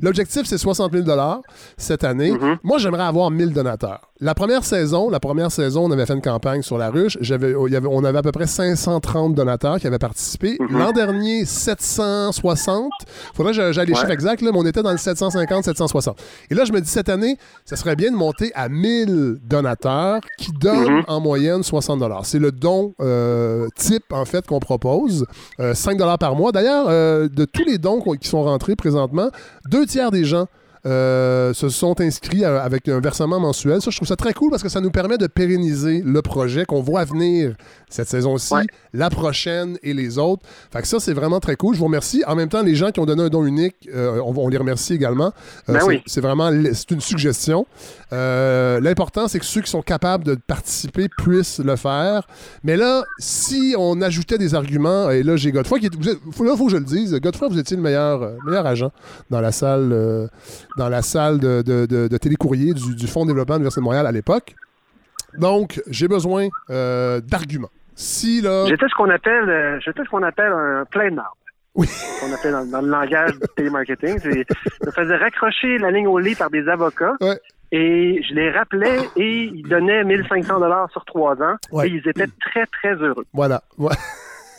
l'objectif, 0.00 0.42
c'est 0.44 0.56
60 0.56 0.92
000 0.92 1.04
cette 1.76 2.04
année. 2.04 2.30
Mm-hmm. 2.30 2.58
Moi, 2.62 2.78
j'aimerais 2.78 3.02
avoir 3.02 3.32
1000 3.32 3.52
donateurs. 3.52 4.12
La 4.20 4.34
première 4.34 4.64
saison, 4.64 5.10
la 5.10 5.18
première 5.18 5.50
saison, 5.50 5.86
on 5.86 5.90
avait 5.90 6.06
fait 6.06 6.12
une 6.12 6.20
campagne 6.20 6.62
sur 6.62 6.78
la 6.78 6.90
ruche. 6.90 7.18
J'avais, 7.20 7.54
on 7.54 8.04
avait 8.04 8.18
à 8.18 8.22
peu 8.22 8.32
près 8.32 8.46
530 8.46 9.34
donateurs 9.34 9.80
qui 9.80 9.88
avaient 9.88 9.98
participé. 9.98 10.56
Mm-hmm. 10.56 10.78
L'an 10.78 10.92
dernier, 10.92 11.44
760. 11.44 12.90
Faudrait 13.34 13.54
que 13.54 13.72
j'aille 13.72 13.86
les 13.86 13.94
chiffres 13.94 14.10
exacts, 14.10 14.42
mais 14.42 14.50
on 14.54 14.66
était 14.66 14.82
dans 14.82 14.92
le 14.92 14.98
750, 14.98 15.64
760. 15.64 16.22
Et 16.50 16.54
là, 16.54 16.64
je 16.64 16.72
me 16.72 16.80
dis, 16.80 16.88
cette 16.88 17.08
année, 17.08 17.38
ça 17.64 17.74
serait 17.74 17.96
bien 17.96 18.12
de 18.12 18.16
monter 18.16 18.52
à 18.54 18.68
1000 18.68 19.38
donateurs 19.42 20.20
qui 20.38 20.52
donnent 20.52 21.00
mm-hmm. 21.00 21.04
en 21.08 21.20
moyenne 21.20 21.62
60 21.64 21.98
c'est 22.24 22.38
le 22.38 22.52
don 22.52 22.94
euh, 23.00 23.68
type, 23.76 24.12
en 24.12 24.24
fait, 24.24 24.46
qu'on 24.46 24.60
propose. 24.60 25.26
5 25.58 26.00
euh, 26.00 26.16
par 26.16 26.36
mois. 26.36 26.52
D'ailleurs, 26.52 26.86
euh, 26.88 27.28
de 27.28 27.44
tous 27.44 27.64
les 27.64 27.78
dons 27.78 28.00
qui 28.00 28.28
sont 28.28 28.42
rentrés 28.42 28.76
présentement, 28.76 29.30
deux 29.68 29.86
tiers 29.86 30.10
des 30.10 30.24
gens 30.24 30.46
euh, 30.86 31.52
se 31.52 31.68
sont 31.68 32.00
inscrits 32.00 32.44
avec 32.44 32.88
un 32.88 33.00
versement 33.00 33.38
mensuel. 33.38 33.82
Ça, 33.82 33.90
je 33.90 33.96
trouve 33.96 34.08
ça 34.08 34.16
très 34.16 34.32
cool 34.32 34.50
parce 34.50 34.62
que 34.62 34.70
ça 34.70 34.80
nous 34.80 34.90
permet 34.90 35.18
de 35.18 35.26
pérenniser 35.26 36.02
le 36.02 36.22
projet 36.22 36.64
qu'on 36.64 36.80
voit 36.80 37.04
venir 37.04 37.54
cette 37.90 38.08
saison-ci, 38.08 38.54
la 38.92 39.10
prochaine 39.10 39.78
et 39.82 39.92
les 39.92 40.18
autres. 40.18 40.42
Fait 40.72 40.82
que 40.82 40.88
ça, 40.88 41.00
c'est 41.00 41.12
vraiment 41.12 41.40
très 41.40 41.56
cool. 41.56 41.74
Je 41.74 41.80
vous 41.80 41.86
remercie. 41.86 42.22
En 42.26 42.34
même 42.34 42.48
temps, 42.48 42.62
les 42.62 42.74
gens 42.74 42.90
qui 42.90 43.00
ont 43.00 43.06
donné 43.06 43.22
un 43.22 43.28
don 43.28 43.44
unique, 43.44 43.88
euh, 43.92 44.20
on, 44.24 44.48
les 44.48 44.56
remercie 44.56 44.94
également. 44.94 45.32
Euh, 45.68 45.72
ben 45.74 46.00
c'est 46.06 46.20
vraiment 46.20 46.50
c'est 46.72 46.90
une 46.90 47.00
suggestion. 47.00 47.66
L'important, 48.10 49.28
c'est 49.28 49.38
que 49.38 49.44
ceux 49.44 49.60
qui 49.60 49.70
sont 49.70 49.82
capables 49.82 50.24
de 50.24 50.34
participer 50.34 51.08
puissent 51.18 51.58
le 51.58 51.76
faire. 51.76 52.26
Mais 52.64 52.76
là, 52.76 53.04
si 53.18 53.74
on 53.78 54.00
ajoutait 54.00 54.38
des 54.38 54.54
arguments, 54.54 55.10
et 55.10 55.22
là, 55.22 55.36
j'ai 55.36 55.52
Godefroy 55.52 55.80
qui 55.80 55.86
est. 55.86 56.04
là, 56.04 56.12
il 56.26 56.32
faut 56.56 56.66
que 56.66 56.72
je 56.72 56.76
le 56.76 56.84
dise. 56.84 57.14
Godefroy, 57.14 57.48
vous 57.48 57.58
étiez 57.58 57.76
le 57.76 57.82
meilleur, 57.82 58.32
meilleur 58.46 58.66
agent 58.66 58.90
dans 59.30 59.40
la 59.40 59.52
salle 59.52 60.28
dans 60.76 60.88
la 60.88 61.02
salle 61.02 61.38
de, 61.38 61.62
de, 61.62 62.16
télécourrier 62.16 62.74
du, 62.74 63.06
Fonds 63.06 63.24
de 63.24 63.28
développement 63.28 63.54
de 63.54 63.58
l'Université 63.58 63.80
de 63.80 63.84
Montréal 63.84 64.06
à 64.06 64.12
l'époque. 64.12 64.54
Donc, 65.38 65.82
j'ai 65.88 66.08
besoin 66.08 66.48
euh, 66.70 67.20
d'arguments. 67.20 67.70
Si 68.00 68.40
là... 68.40 68.64
J'étais 68.66 68.88
ce 68.88 68.94
qu'on 68.94 69.10
appelle, 69.10 69.48
euh, 69.50 69.78
j'étais 69.84 70.02
ce 70.02 70.08
qu'on 70.08 70.22
appelle 70.22 70.52
un 70.52 70.86
plein 70.86 71.18
arbre. 71.18 71.36
Oui. 71.74 71.86
qu'on 72.18 72.32
appelle 72.32 72.56
dans, 72.70 72.80
le 72.80 72.88
langage 72.88 73.32
du 73.32 73.46
télémarketing. 73.56 74.18
Je 74.24 74.90
faisais 74.90 75.16
raccrocher 75.16 75.76
la 75.76 75.90
ligne 75.90 76.08
au 76.08 76.18
lit 76.18 76.34
par 76.34 76.48
des 76.48 76.66
avocats. 76.66 77.12
Et 77.72 78.22
je 78.26 78.34
les 78.34 78.50
rappelais 78.50 78.98
et 79.16 79.44
ils 79.44 79.68
donnaient 79.68 80.02
1500 80.02 80.60
dollars 80.60 80.90
sur 80.90 81.04
trois 81.04 81.34
ans. 81.42 81.56
Et 81.84 81.88
ils 81.88 82.08
étaient 82.08 82.26
très, 82.40 82.64
très 82.66 82.94
heureux. 82.94 83.26
Voilà. 83.34 83.62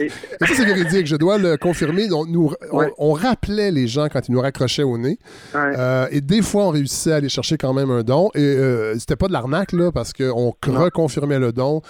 Ça, 0.09 0.47
c'est 0.53 0.65
véridique. 0.65 1.07
Je 1.07 1.15
dois 1.15 1.37
le 1.37 1.57
confirmer. 1.57 2.11
On, 2.11 2.25
nous, 2.25 2.53
on, 2.71 3.13
rappelait 3.13 3.71
les 3.71 3.87
gens 3.87 4.07
quand 4.11 4.27
ils 4.27 4.31
nous 4.31 4.41
raccrochaient 4.41 4.83
au 4.83 4.97
nez. 4.97 5.17
Euh, 5.55 6.07
et 6.11 6.21
des 6.21 6.41
fois, 6.41 6.65
on 6.65 6.69
réussissait 6.69 7.13
à 7.13 7.15
aller 7.17 7.29
chercher 7.29 7.57
quand 7.57 7.73
même 7.73 7.91
un 7.91 8.03
don. 8.03 8.29
Et 8.35 8.39
euh, 8.41 8.93
c'était 8.97 9.15
pas 9.15 9.27
de 9.27 9.33
l'arnaque, 9.33 9.71
là, 9.73 9.91
parce 9.91 10.13
qu'on 10.13 10.53
reconfirmait 10.65 11.39
le 11.39 11.51
don. 11.51 11.81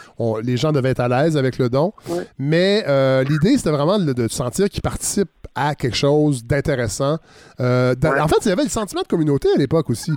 les 0.44 0.58
gens 0.58 0.72
devaient 0.72 0.92
être 0.92 1.00
à 1.02 1.08
l'aise 1.08 1.38
avec 1.38 1.58
le 1.58 1.70
don. 1.70 1.94
Mais 2.38 2.84
euh, 2.88 3.24
l'idée, 3.24 3.58
c'était 3.58 3.72
vraiment 3.72 4.00
de, 4.00 4.28
sentir 4.28 4.70
qu'ils 4.70 4.82
participent 4.82 5.30
à 5.56 5.76
quelque 5.76 5.98
chose 5.98 6.44
d'intéressant. 6.46 7.18
En 7.60 8.28
fait, 8.28 8.46
il 8.46 8.50
y 8.50 8.52
avait 8.52 8.64
le 8.64 8.70
sentiment 8.70 9.02
de 9.02 9.08
communauté 9.08 9.50
à 9.56 9.58
l'époque 9.58 9.90
aussi. 9.90 10.12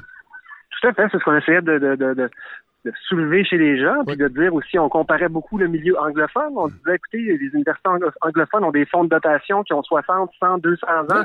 Tout 0.80 0.88
à 0.88 0.92
fait. 0.92 1.04
C'est 1.10 1.18
ce 1.18 1.24
qu'on 1.24 1.36
essayait 1.36 1.62
de, 1.62 1.78
de 1.78 2.30
soulever 3.08 3.44
chez 3.44 3.56
les 3.56 3.80
gens, 3.80 4.04
puis 4.06 4.16
de 4.16 4.28
dire 4.28 4.54
aussi, 4.54 4.78
on 4.78 4.88
comparait 4.88 5.28
beaucoup 5.28 5.58
le 5.58 5.68
milieu 5.68 5.98
anglophone. 5.98 6.52
On 6.56 6.68
disait, 6.68 6.96
écoutez, 6.96 7.38
les 7.38 7.50
universités 7.54 7.88
anglophones 8.20 8.64
ont 8.64 8.72
des 8.72 8.86
fonds 8.86 9.04
de 9.04 9.08
dotation 9.08 9.62
qui 9.62 9.72
ont 9.72 9.82
60, 9.82 10.30
100, 10.38 10.58
200 10.58 10.86
ans. 11.10 11.24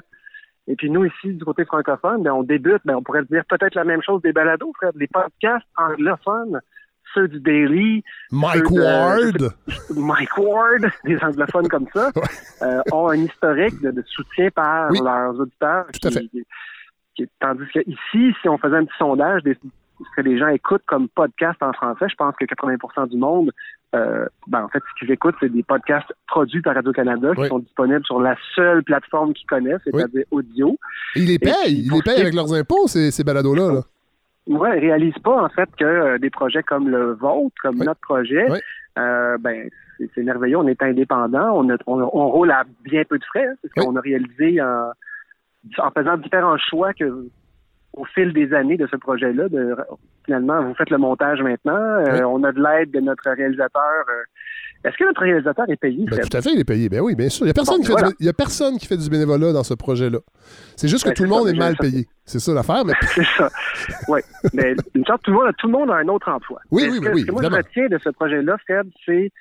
Et 0.68 0.76
puis 0.76 0.90
nous, 0.90 1.04
ici, 1.04 1.34
du 1.34 1.44
côté 1.44 1.66
francophone, 1.66 2.24
ben, 2.24 2.32
on 2.32 2.44
débute, 2.44 2.82
ben, 2.86 2.96
on 2.96 3.04
pourrait 3.04 3.24
dire 3.26 3.44
peut-être 3.50 3.76
la 3.76 3.84
même 3.84 4.04
chose 4.04 4.22
des 4.22 4.32
balados, 4.32 4.72
frère. 4.78 4.92
Les 4.96 5.08
podcasts 5.08 5.66
anglophones, 5.76 6.62
ceux 7.14 7.28
du 7.28 7.40
Daily. 7.40 8.04
Mike 8.32 8.70
Ward. 8.70 9.50
Mike 9.96 10.38
Ward, 10.38 10.86
des 11.06 11.18
anglophones 11.24 11.68
comme 11.68 11.88
ça, 11.94 12.12
euh, 12.62 12.82
ont 12.92 13.10
un 13.10 13.18
historique 13.18 13.82
de, 13.82 14.04
soutien 14.08 14.50
par 14.52 14.92
leurs 14.92 15.40
auditeurs. 15.40 15.88
Tout 15.92 16.08
à 16.08 16.12
fait. 16.12 16.30
tandis 17.40 17.66
que 17.74 17.80
ici, 17.88 18.36
si 18.40 18.48
on 18.48 18.60
faisait 18.60 18.78
un 18.78 18.86
petit 18.86 18.98
sondage 19.00 19.42
des, 19.42 19.58
ce 20.00 20.16
que 20.16 20.22
les 20.22 20.38
gens 20.38 20.48
écoutent 20.48 20.86
comme 20.86 21.10
podcast 21.10 21.62
en 21.62 21.74
français, 21.74 22.06
je 22.10 22.16
pense 22.16 22.36
que 22.36 22.46
80% 22.46 23.10
du 23.10 23.18
monde 23.18 23.52
euh, 23.96 24.26
ben, 24.48 24.64
en 24.64 24.68
fait, 24.70 24.80
ce 24.80 25.00
qu'ils 25.00 25.12
écoutent, 25.12 25.36
c'est 25.40 25.52
des 25.52 25.64
podcasts 25.64 26.14
produits 26.28 26.62
par 26.62 26.76
Radio-Canada 26.76 27.34
qui 27.36 27.48
sont 27.48 27.60
disponibles 27.60 28.06
sur 28.06 28.22
la 28.22 28.36
seule 28.56 28.84
plateforme 28.84 29.34
qu'ils 29.34 29.48
connaissent, 29.48 29.82
c'est-à-dire 29.84 30.26
audio. 30.30 30.78
ils 31.16 31.26
les 31.26 31.40
payent, 31.40 31.54
ils 31.68 31.92
les 31.92 32.02
payent 32.04 32.22
avec 32.22 32.36
leurs 32.36 32.54
impôts, 32.54 32.88
ces, 32.88 33.10
ces 33.10 33.24
balados-là. 33.24 33.74
Là. 33.74 33.82
Oui, 34.46 34.70
ils 34.76 34.80
réalisent 34.80 35.20
pas, 35.24 35.44
en 35.44 35.50
fait, 35.50 35.70
que 35.78 35.86
euh, 35.86 36.18
des 36.20 36.30
projets 36.30 36.62
comme 36.62 36.88
le 36.90 37.14
vôtre, 37.14 37.56
comme 37.64 37.78
notre 37.78 38.00
projet, 38.02 38.46
euh, 39.00 39.38
ben, 39.40 39.70
c'est 40.14 40.24
merveilleux, 40.24 40.58
on 40.58 40.68
est 40.68 40.82
indépendant, 40.84 41.60
on, 41.60 41.68
on, 41.88 42.30
roule 42.30 42.52
à 42.52 42.64
bien 42.84 43.04
peu 43.06 43.18
de 43.18 43.26
frais, 43.26 43.48
hein, 43.48 43.56
c'est 43.62 43.70
ce 43.70 43.84
qu'on 43.84 43.96
a 43.96 44.02
réalisé 44.02 44.62
en, 44.62 44.92
en 45.80 45.92
faisant 45.92 46.18
différents 46.18 46.58
choix 46.58 46.94
que 46.94 47.28
au 47.94 48.06
fil 48.06 48.34
des 48.34 48.54
années 48.54 48.78
de 48.78 48.88
ce 48.88 48.96
projet-là, 48.96 49.50
de 49.50 49.76
finalement, 50.26 50.62
vous 50.64 50.76
faites 50.76 50.90
le 50.90 50.98
montage 50.98 51.42
maintenant. 51.42 51.74
Euh, 51.74 52.22
on 52.24 52.44
a 52.44 52.52
de 52.52 52.62
l'aide 52.62 52.92
de 52.92 53.00
notre 53.00 53.30
réalisateur. 53.30 54.06
Euh. 54.10 54.24
Est-ce 54.86 54.96
que 54.96 55.04
notre 55.04 55.22
réalisateur 55.22 55.66
est 55.70 55.76
payé? 55.76 56.06
Ben, 56.06 56.20
tout 56.20 56.38
à 56.38 56.42
fait, 56.42 56.52
il 56.54 56.60
est 56.60 56.66
payé. 56.66 56.88
Ben 56.88 57.02
oui, 57.02 57.16
bien 57.16 57.28
sûr. 57.28 57.46
Il 57.46 57.48
n'y 57.48 57.52
a, 57.52 57.54
personne 57.54 57.82
qui 57.82 57.88
fait 57.88 58.16
du, 58.20 58.30
a 58.30 58.34
personne 58.34 58.78
qui 58.78 58.88
fait 58.88 58.96
du 58.96 59.10
bénévolat 59.10 59.52
dans 59.52 59.64
ce 59.64 59.74
projet-là. 59.74 60.20
C'est 60.78 60.88
juste 60.88 61.04
que 61.04 61.10
ben, 61.10 61.16
tout 61.16 61.24
le 61.24 61.30
monde 61.30 61.48
est 61.50 61.58
mal 61.58 61.76
payé. 61.76 62.08
C'est 62.24 62.40
ça 62.40 62.54
l'affaire. 62.54 62.86
Mais... 62.86 62.94
c'est 63.02 63.26
ça. 63.38 63.50
Oui. 64.08 64.22
Mais 64.54 64.76
une 64.94 65.06
sorte, 65.06 65.24
tout, 65.24 65.32
le 65.32 65.38
monde, 65.38 65.52
tout 65.58 65.68
le 65.68 65.74
monde 65.74 65.90
a 65.90 65.96
un 65.96 66.08
autre 66.08 66.30
emploi. 66.30 66.62
Oui, 66.72 66.88
oui, 66.90 67.00
oui. 67.12 67.22
Ce 67.22 67.26
que 67.26 67.32
moi, 67.32 67.42
je 67.44 67.50
retiens 67.50 67.88
de 67.88 67.98
ce 67.98 68.10
projet-là, 68.10 68.58
Fred, 68.66 68.88
c'est 69.06 69.32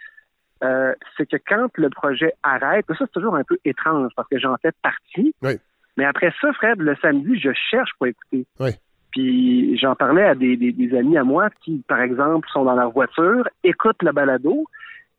euh, 0.64 0.92
c'est 1.16 1.28
que 1.28 1.36
quand 1.46 1.68
le 1.76 1.88
projet 1.88 2.32
arrête, 2.42 2.84
ça 2.88 2.94
c'est 2.98 3.12
toujours 3.12 3.36
un 3.36 3.44
peu 3.44 3.58
étrange 3.64 4.10
parce 4.16 4.28
que 4.28 4.38
j'en 4.38 4.56
fais 4.56 4.72
partie. 4.82 5.34
Oui. 5.42 5.52
Mais 5.98 6.04
après 6.04 6.32
ça, 6.40 6.52
Fred, 6.52 6.80
le 6.80 6.94
samedi, 7.02 7.38
je 7.40 7.50
cherche 7.70 7.90
pour 7.98 8.06
écouter. 8.06 8.46
Oui. 8.60 8.70
Puis 9.10 9.76
j'en 9.78 9.96
parlais 9.96 10.22
à 10.22 10.36
des, 10.36 10.94
amis 10.96 11.18
à 11.18 11.24
moi 11.24 11.48
qui, 11.64 11.82
par 11.88 12.00
exemple, 12.00 12.48
sont 12.52 12.64
dans 12.64 12.76
leur 12.76 12.92
voiture, 12.92 13.48
écoutent 13.64 14.02
le 14.04 14.12
balado. 14.12 14.64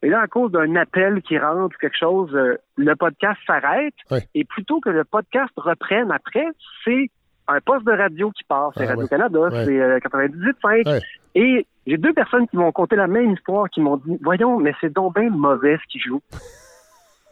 Et 0.02 0.08
là, 0.08 0.22
à 0.22 0.28
cause 0.28 0.54
d'un 0.54 0.78
appel 0.78 1.22
qui 1.22 1.38
rentre, 1.38 1.78
quelque 1.78 1.98
chose, 2.00 2.34
euh, 2.34 2.56
le 2.78 2.96
podcast 2.96 3.38
s'arrête. 3.46 3.94
Et 4.34 4.46
plutôt 4.46 4.80
que 4.80 4.90
le 4.90 5.04
podcast 5.04 5.52
reprenne 5.58 6.14
après, 6.14 6.48
c'est 6.86 7.10
un 7.50 7.60
poste 7.60 7.86
de 7.86 7.92
radio 7.92 8.32
qui 8.32 8.46
passe. 8.46 8.72
C'est 8.78 8.86
ah, 8.86 8.92
Radio-Canada, 8.92 9.50
c'est 9.66 10.00
98.5. 10.00 10.88
Euh, 10.88 11.00
Et 11.36 11.68
j'ai 11.86 11.98
deux 11.98 12.14
personnes 12.14 12.48
qui 12.48 12.56
m'ont 12.56 12.72
conté 12.72 12.96
la 12.96 13.08
même 13.08 13.34
histoire, 13.34 13.70
qui 13.70 13.82
m'ont 13.82 13.98
dit, 13.98 14.18
voyons, 14.22 14.60
mais 14.60 14.72
c'est 14.80 14.94
donc 14.94 15.16
bien 15.20 15.30
mauvais 15.30 15.78
ce 15.84 15.92
qu'ils 15.92 16.02
jouent. 16.02 16.22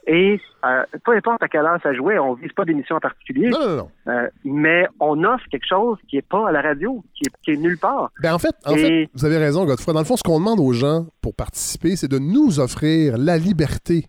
Et 0.10 0.40
euh, 0.66 0.84
peu 1.04 1.16
importe 1.16 1.44
à 1.44 1.50
quelle 1.50 1.66
heure 1.66 1.80
ça 1.84 1.94
jouait, 1.94 2.18
on 2.18 2.34
vise 2.34 2.54
pas 2.54 2.64
d'émission 2.64 2.96
en 2.96 3.00
particulier. 3.00 3.50
Non, 3.50 3.60
non, 3.60 3.76
non. 3.76 3.92
Euh, 4.08 4.30
mais 4.46 4.88
on 5.02 5.22
offre 5.26 5.44
quelque 5.52 5.68
chose 5.68 5.98
qui 6.08 6.16
est 6.18 6.28
pas 6.28 6.48
à 6.48 6.52
la 6.54 6.62
radio, 6.62 7.04
qui 7.14 7.52
est, 7.52 7.58
nulle 7.58 7.78
part. 7.78 8.12
Ben 8.22 8.34
en 8.34 8.40
fait, 8.40 8.56
en 8.66 8.74
fait, 8.76 9.10
vous 9.14 9.26
avez 9.26 9.38
raison, 9.38 9.66
Godefroy. 9.66 9.94
Dans 9.94 10.00
le 10.00 10.06
fond, 10.06 10.16
ce 10.16 10.24
qu'on 10.24 10.40
demande 10.40 10.62
aux 10.62 10.72
gens 10.72 11.08
pour 11.22 11.36
participer, 11.36 11.98
c'est 11.98 12.08
de 12.08 12.20
nous 12.20 12.60
offrir 12.60 13.18
la 13.18 13.38
liberté 13.38 14.06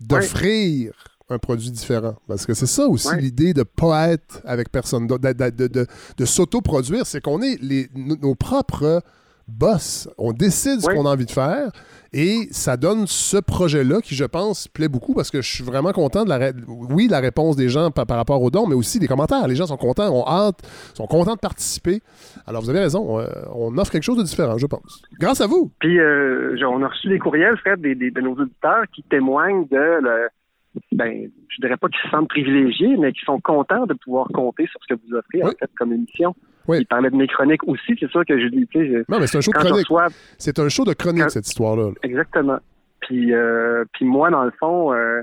d'offrir 0.00 0.92
un 1.30 1.38
produit 1.38 1.70
différent. 1.70 2.16
Parce 2.28 2.44
que 2.44 2.52
c'est 2.52 2.66
ça 2.66 2.86
aussi 2.86 3.16
l'idée 3.16 3.54
de 3.54 3.62
pas 3.62 4.10
être 4.10 4.42
avec 4.44 4.70
personne 4.70 5.06
d'autre, 5.06 5.32
de, 5.32 5.50
de, 5.50 5.68
de, 5.68 5.86
de 6.18 6.24
s'autoproduire, 6.24 7.06
c'est 7.06 7.22
qu'on 7.22 7.40
est 7.40 7.60
les, 7.62 7.88
nos 7.94 8.34
propres 8.34 9.02
boss. 9.48 10.08
On 10.18 10.32
décide 10.32 10.80
ce 10.80 10.86
qu'on 10.86 11.06
a 11.06 11.10
envie 11.10 11.26
de 11.26 11.30
faire 11.30 11.70
et 12.16 12.46
ça 12.52 12.76
donne 12.76 13.08
ce 13.08 13.38
projet-là 13.38 14.00
qui, 14.00 14.14
je 14.14 14.24
pense, 14.24 14.68
plaît 14.68 14.88
beaucoup 14.88 15.14
parce 15.14 15.32
que 15.32 15.42
je 15.42 15.52
suis 15.52 15.64
vraiment 15.64 15.90
content 15.90 16.24
de 16.24 16.28
la, 16.28 16.52
oui, 16.68 17.08
la 17.08 17.18
réponse 17.18 17.56
des 17.56 17.68
gens 17.68 17.90
par, 17.90 18.06
rapport 18.08 18.40
aux 18.40 18.50
dons, 18.50 18.68
mais 18.68 18.76
aussi 18.76 19.00
des 19.00 19.08
commentaires. 19.08 19.48
Les 19.48 19.56
gens 19.56 19.66
sont 19.66 19.76
contents, 19.76 20.08
ont 20.14 20.24
hâte, 20.24 20.60
sont 20.94 21.08
contents 21.08 21.34
de 21.34 21.40
participer. 21.40 22.00
Alors, 22.46 22.62
vous 22.62 22.70
avez 22.70 22.78
raison, 22.78 23.18
euh, 23.18 23.26
on, 23.52 23.76
offre 23.78 23.90
quelque 23.90 24.04
chose 24.04 24.18
de 24.18 24.22
différent, 24.22 24.58
je 24.58 24.66
pense. 24.66 25.02
Grâce 25.18 25.40
à 25.40 25.48
vous. 25.48 25.72
Puis, 25.80 25.98
euh, 25.98 26.56
on 26.68 26.82
a 26.84 26.88
reçu 26.88 27.08
des 27.08 27.18
courriels, 27.18 27.56
Fred, 27.58 27.80
des, 27.80 27.96
de 27.96 28.20
nos 28.20 28.34
auditeurs 28.34 28.84
qui 28.94 29.02
témoignent 29.02 29.66
de 29.68 29.76
le, 29.76 30.28
ben, 30.92 31.28
je 31.48 31.60
dirais 31.60 31.76
pas 31.76 31.88
qu'ils 31.88 32.00
se 32.04 32.10
sentent 32.10 32.28
privilégiés, 32.28 32.96
mais 32.96 33.12
qui 33.12 33.24
sont 33.24 33.40
contents 33.40 33.86
de 33.86 33.94
pouvoir 33.94 34.28
compter 34.28 34.68
sur 34.68 34.80
ce 34.86 34.94
que 34.94 35.00
vous 35.00 35.16
offrez, 35.16 35.42
en 35.42 35.48
fait, 35.48 35.70
comme 35.76 35.92
émission. 35.92 36.34
Oui. 36.68 36.78
Il 36.80 36.86
parlait 36.86 37.10
de 37.10 37.16
mes 37.16 37.26
chroniques 37.26 37.66
aussi, 37.66 37.96
c'est 37.98 38.10
sûr 38.10 38.24
que 38.24 38.38
je 38.38 38.46
dis, 38.48 38.66
tu 38.68 38.78
sais. 38.78 39.04
Non, 39.08 39.20
mais 39.20 39.26
c'est 39.26 39.38
un 39.38 39.40
show 39.40 39.52
de 39.52 39.58
chronique. 39.58 39.86
C'est 40.38 40.58
un 40.58 40.68
show 40.68 40.84
de 40.84 40.94
chronique, 40.94 41.30
cette 41.30 41.46
histoire-là. 41.46 41.90
Exactement. 42.02 42.58
Puis, 43.00 43.34
euh, 43.34 43.84
puis 43.92 44.04
moi, 44.04 44.30
dans 44.30 44.44
le 44.44 44.52
fond, 44.58 44.92
euh, 44.92 45.22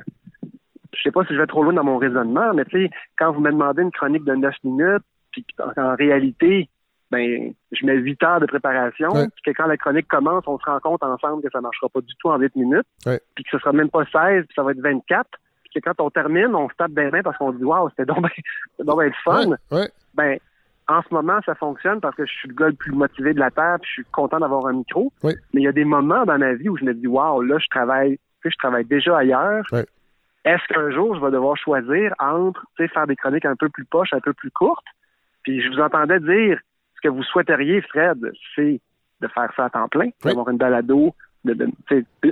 je 0.93 1.01
sais 1.01 1.11
pas 1.11 1.23
si 1.25 1.33
je 1.33 1.39
vais 1.39 1.47
trop 1.47 1.63
loin 1.63 1.73
dans 1.73 1.83
mon 1.83 1.97
raisonnement, 1.97 2.53
mais 2.53 2.65
tu 2.65 2.83
sais, 2.83 2.91
quand 3.17 3.31
vous 3.31 3.41
me 3.41 3.51
demandez 3.51 3.81
une 3.81 3.91
chronique 3.91 4.23
de 4.23 4.35
9 4.35 4.53
minutes, 4.63 5.03
puis 5.31 5.45
en, 5.77 5.95
réalité, 5.95 6.69
ben, 7.09 7.53
je 7.71 7.85
mets 7.85 7.95
8 7.95 8.23
heures 8.23 8.39
de 8.39 8.45
préparation, 8.45 9.09
puis 9.11 9.43
que 9.45 9.51
quand 9.51 9.67
la 9.67 9.77
chronique 9.77 10.07
commence, 10.07 10.43
on 10.47 10.59
se 10.59 10.65
rend 10.65 10.79
compte 10.79 11.03
ensemble 11.03 11.41
que 11.41 11.49
ça 11.51 11.61
marchera 11.61 11.89
pas 11.89 12.01
du 12.01 12.13
tout 12.19 12.29
en 12.29 12.37
8 12.37 12.55
minutes, 12.55 12.87
puis 13.03 13.43
que 13.43 13.49
ce 13.51 13.57
sera 13.57 13.73
même 13.73 13.89
pas 13.89 14.05
16, 14.05 14.45
puis 14.45 14.55
ça 14.55 14.63
va 14.63 14.71
être 14.71 14.81
24, 14.81 15.27
puis 15.63 15.81
que 15.81 15.89
quand 15.89 16.03
on 16.03 16.09
termine, 16.09 16.53
on 16.53 16.69
se 16.69 16.75
tape 16.75 16.91
mains 16.91 17.23
parce 17.23 17.37
qu'on 17.37 17.53
se 17.53 17.57
dit 17.57 17.63
«Wow, 17.65 17.89
c'était 17.89 18.05
donc 18.05 18.27
bien 18.79 19.11
fun! 19.23 19.55
Ben, 20.13 20.37
en 20.87 21.01
ce 21.03 21.13
moment, 21.13 21.39
ça 21.45 21.55
fonctionne 21.55 22.01
parce 22.01 22.15
que 22.15 22.25
je 22.25 22.31
suis 22.31 22.49
le 22.49 22.55
gars 22.55 22.67
le 22.67 22.73
plus 22.73 22.91
motivé 22.91 23.33
de 23.33 23.39
la 23.39 23.51
Terre, 23.51 23.77
puis 23.81 23.89
je 23.89 23.93
suis 24.01 24.11
content 24.11 24.39
d'avoir 24.39 24.65
un 24.65 24.73
micro. 24.73 25.11
Mais 25.23 25.33
il 25.53 25.63
y 25.63 25.67
a 25.67 25.71
des 25.71 25.85
moments 25.85 26.25
dans 26.25 26.37
ma 26.37 26.53
vie 26.53 26.69
où 26.69 26.77
je 26.77 26.85
me 26.85 26.93
dis, 26.93 27.07
waouh, 27.07 27.41
là, 27.41 27.57
je 27.59 27.67
travaille, 27.67 28.19
je 28.43 28.57
travaille 28.57 28.85
déjà 28.85 29.17
ailleurs. 29.17 29.63
Est-ce 30.43 30.73
qu'un 30.73 30.89
jour, 30.91 31.15
je 31.15 31.23
vais 31.23 31.31
devoir 31.31 31.55
choisir 31.57 32.13
entre 32.19 32.65
faire 32.77 33.07
des 33.07 33.15
chroniques 33.15 33.45
un 33.45 33.55
peu 33.55 33.69
plus 33.69 33.85
poches, 33.85 34.11
un 34.13 34.19
peu 34.19 34.33
plus 34.33 34.51
courtes? 34.51 34.85
Puis 35.43 35.61
je 35.61 35.69
vous 35.69 35.79
entendais 35.79 36.19
dire, 36.19 36.59
ce 36.95 37.01
que 37.01 37.09
vous 37.09 37.23
souhaiteriez, 37.23 37.81
Fred, 37.81 38.31
c'est 38.55 38.81
de 39.21 39.27
faire 39.27 39.51
ça 39.55 39.65
à 39.65 39.69
temps 39.69 39.87
plein, 39.87 40.09
d'avoir 40.23 40.49
une 40.49 40.57
balado, 40.57 41.13
de, 41.45 41.67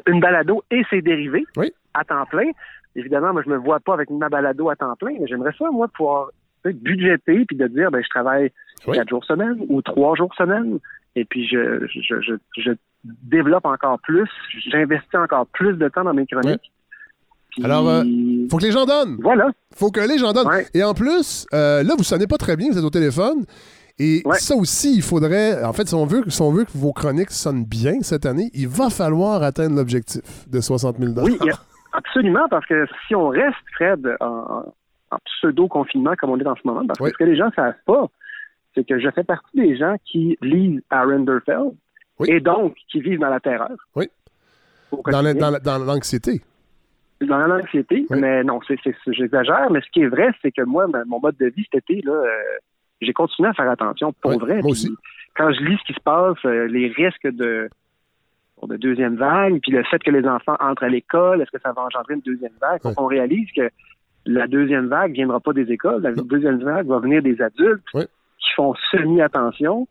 une 0.08 0.20
balado 0.20 0.63
et 0.72 0.84
ses 0.89 1.01
dérivés 1.01 1.46
à 1.94 2.03
temps 2.03 2.25
plein. 2.25 2.50
Évidemment, 2.96 3.34
moi, 3.34 3.44
je 3.46 3.50
me 3.50 3.58
vois 3.58 3.79
pas 3.79 3.94
avec 3.94 4.10
ma 4.10 4.29
balado 4.29 4.70
à 4.70 4.75
temps 4.75 4.96
plein, 4.96 5.13
mais 5.20 5.27
j'aimerais 5.27 5.53
ça, 5.58 5.70
moi, 5.72 5.88
pouvoir 5.88 6.29
budgéter 6.66 7.46
puis 7.46 7.58
de 7.58 7.68
dire 7.68 7.92
ben 7.92 8.01
je 8.04 8.10
travaille 8.10 8.51
quatre 8.86 9.10
jours 9.10 9.25
semaine 9.25 9.58
ou 9.68 9.82
trois 9.82 10.16
jours 10.16 10.34
semaine 10.36 10.80
et 11.16 11.25
puis 11.25 11.48
je, 11.48 11.88
je, 11.88 12.22
je, 12.22 12.34
je 12.58 12.72
développe 13.04 13.66
encore 13.66 14.00
plus, 14.00 14.30
j'investis 14.72 15.16
encore 15.16 15.48
plus 15.48 15.74
de 15.74 15.88
temps 15.89 16.04
dans 16.04 16.13
mes 16.13 16.25
chroniques. 16.25 16.72
Alors, 17.63 18.04
il 18.06 18.46
euh, 18.46 18.48
faut 18.50 18.58
que 18.58 18.63
les 18.63 18.72
gens 18.72 18.86
donnent. 18.86 19.18
Voilà. 19.22 19.50
faut 19.75 19.92
que 19.92 20.00
les 20.00 20.18
gens 20.18 20.34
donnent. 20.34 20.48
Et 20.74 20.84
en 20.84 20.94
plus, 20.94 21.48
euh, 21.54 21.84
là, 21.84 21.96
vous 21.98 22.04
sonnez 22.04 22.28
pas 22.28 22.38
très 22.38 22.56
bien, 22.56 22.70
vous 22.72 22.78
êtes 22.78 22.84
au 22.84 22.89
téléphone. 22.89 23.46
Et 23.98 24.24
ça 24.34 24.56
aussi, 24.56 24.96
il 24.96 25.01
faudrait, 25.01 25.62
en 25.63 25.74
fait, 25.74 25.88
si 25.88 25.94
on, 25.94 26.06
veut, 26.06 26.24
si 26.30 26.42
on 26.42 26.51
veut 26.51 26.63
que 26.63 26.72
vos 26.74 26.94
chroniques 26.94 27.32
sonnent 27.32 27.66
bien 27.66 27.96
cette 28.01 28.25
année, 28.25 28.50
il 28.54 28.68
va 28.70 28.89
falloir 28.89 29.44
atteindre 29.44 29.75
l'objectif 29.75 30.22
de 30.48 30.62
60 30.62 31.00
000 31.00 31.13
Oui, 31.22 31.38
absolument, 31.92 32.48
parce 32.50 32.66
que 32.66 32.86
si 33.08 33.16
on 33.16 33.28
reste, 33.28 33.58
Fred, 33.75 34.16
en, 34.22 34.63
en 35.12 35.18
pseudo-confinement 35.25 36.16
comme 36.16 36.32
on 36.32 36.39
est 36.39 36.48
en 36.48 36.56
ce 36.56 36.62
moment. 36.66 36.86
Parce 36.86 37.00
que 37.00 37.10
ce 37.10 37.18
que 37.18 37.24
les 37.24 37.36
gens 37.36 37.48
ne 37.48 37.54
savent 37.54 37.74
pas, 37.86 38.08
c'est 38.75 38.86
que 38.88 39.00
je 39.00 39.10
fais 39.10 39.24
partie 39.24 39.58
des 39.58 39.78
gens 39.78 39.96
qui 40.06 40.38
lisent 40.42 40.82
Aaron 40.89 41.22
Derfeld 41.22 41.74
et 42.28 42.39
donc 42.39 42.75
qui 42.89 43.01
vivent 43.01 43.20
dans 43.20 43.30
la 43.30 43.39
terreur. 43.39 43.75
Oui. 43.96 44.10
Dans 45.12 45.22
l'anxiété. 45.86 46.42
Dans 47.22 47.48
l'anxiété, 47.48 48.06
mais 48.10 48.44
non, 48.44 48.60
c'est, 48.66 48.78
j'exagère, 49.08 49.70
mais 49.72 49.82
ce 49.82 49.89
qui 49.92 50.01
est 50.01 50.08
vrai, 50.08 50.30
c'est 50.42 50.51
que 50.51 50.62
moi, 50.62 50.88
mon 51.06 51.20
mode 51.20 51.36
de 51.38 51.48
vie 51.48 51.66
cet 51.72 51.84
été, 51.89 52.01
là, 52.06 52.13
euh, 52.13 52.28
j'ai 53.01 53.13
continué 53.13 53.50
à 53.50 53.54
faire 53.54 53.70
attention 53.70 54.13
pour 54.22 54.39
vrai. 54.39 54.62
Moi 54.62 54.72
aussi. 54.72 54.89
Quand 55.36 55.51
je 55.51 55.62
lis 55.62 55.78
ce 55.80 55.84
qui 55.88 55.94
se 55.94 56.00
passe, 56.00 56.38
euh, 56.46 56.68
les 56.68 56.88
risques 56.88 57.28
de, 57.28 57.70
de 58.63 58.78
deuxième 58.78 59.16
vague, 59.16 59.60
puis 59.62 59.72
le 59.72 59.84
fait 59.84 60.00
que 60.00 60.12
les 60.12 60.25
enfants 60.28 60.56
entrent 60.60 60.84
à 60.84 60.89
l'école, 60.89 61.42
est-ce 61.42 61.51
que 61.51 61.62
ça 61.62 61.72
va 61.72 61.84
engendrer 61.84 62.16
une 62.16 62.22
deuxième 62.22 62.54
vague? 62.60 62.82
On 62.98 63.06
réalise 63.06 63.50
que 63.56 63.70
la 64.25 64.47
deuxième 64.47 64.88
vague 64.88 65.13
viendra 65.13 65.39
pas 65.39 65.53
des 65.53 65.71
écoles, 65.71 66.01
la 66.01 66.11
deuxième 66.11 66.61
vague 66.63 66.88
va 66.88 66.99
venir 66.99 67.21
des 67.21 67.41
adultes 67.41 67.83
qui 67.93 68.49
font 68.55 68.73
semi-attention. 68.91 69.88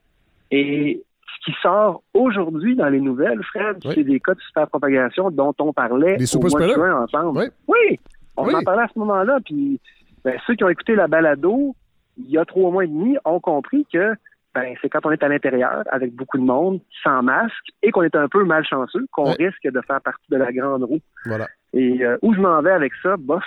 Et 0.50 1.02
ce 1.26 1.50
qui 1.50 1.56
sort 1.60 2.02
aujourd'hui 2.14 2.76
dans 2.76 2.88
les 2.88 3.00
nouvelles, 3.00 3.42
Fred, 3.44 3.78
c'est 3.94 4.04
des 4.04 4.20
cas 4.20 4.34
de 4.34 4.40
superpropagation 4.40 5.30
dont 5.30 5.54
on 5.58 5.72
parlait 5.72 6.16
au 6.34 6.48
mois 6.48 6.60
de 6.60 6.74
juin 6.74 7.02
ensemble. 7.02 7.50
Oui, 7.66 8.00
on 8.36 8.52
en 8.52 8.62
parlait 8.62 8.84
à 8.84 8.88
ce 8.92 8.98
moment-là. 8.98 9.38
Puis 9.44 9.80
ben, 10.24 10.38
ceux 10.46 10.54
qui 10.54 10.64
ont 10.64 10.68
écouté 10.68 10.94
la 10.94 11.08
balado 11.08 11.74
il 12.18 12.30
y 12.30 12.38
a 12.38 12.44
trois 12.44 12.70
mois 12.70 12.84
et 12.84 12.88
demi 12.88 13.16
ont 13.24 13.40
compris 13.40 13.86
que 13.92 14.14
ben, 14.54 14.74
c'est 14.82 14.88
quand 14.88 15.04
on 15.04 15.12
est 15.12 15.22
à 15.22 15.28
l'intérieur 15.28 15.84
avec 15.90 16.14
beaucoup 16.14 16.38
de 16.38 16.42
monde, 16.42 16.80
sans 17.02 17.22
masque, 17.22 17.68
et 17.82 17.90
qu'on 17.90 18.02
est 18.02 18.16
un 18.16 18.28
peu 18.28 18.44
malchanceux, 18.44 19.06
qu'on 19.12 19.32
risque 19.32 19.62
de 19.64 19.80
faire 19.86 20.00
partie 20.00 20.26
de 20.30 20.36
la 20.36 20.50
grande 20.52 20.82
roue. 20.84 21.00
Voilà. 21.26 21.46
Et 21.72 22.04
euh, 22.04 22.16
où 22.22 22.34
je 22.34 22.40
m'en 22.40 22.60
vais 22.62 22.72
avec 22.72 22.92
ça, 23.02 23.16
bof, 23.16 23.44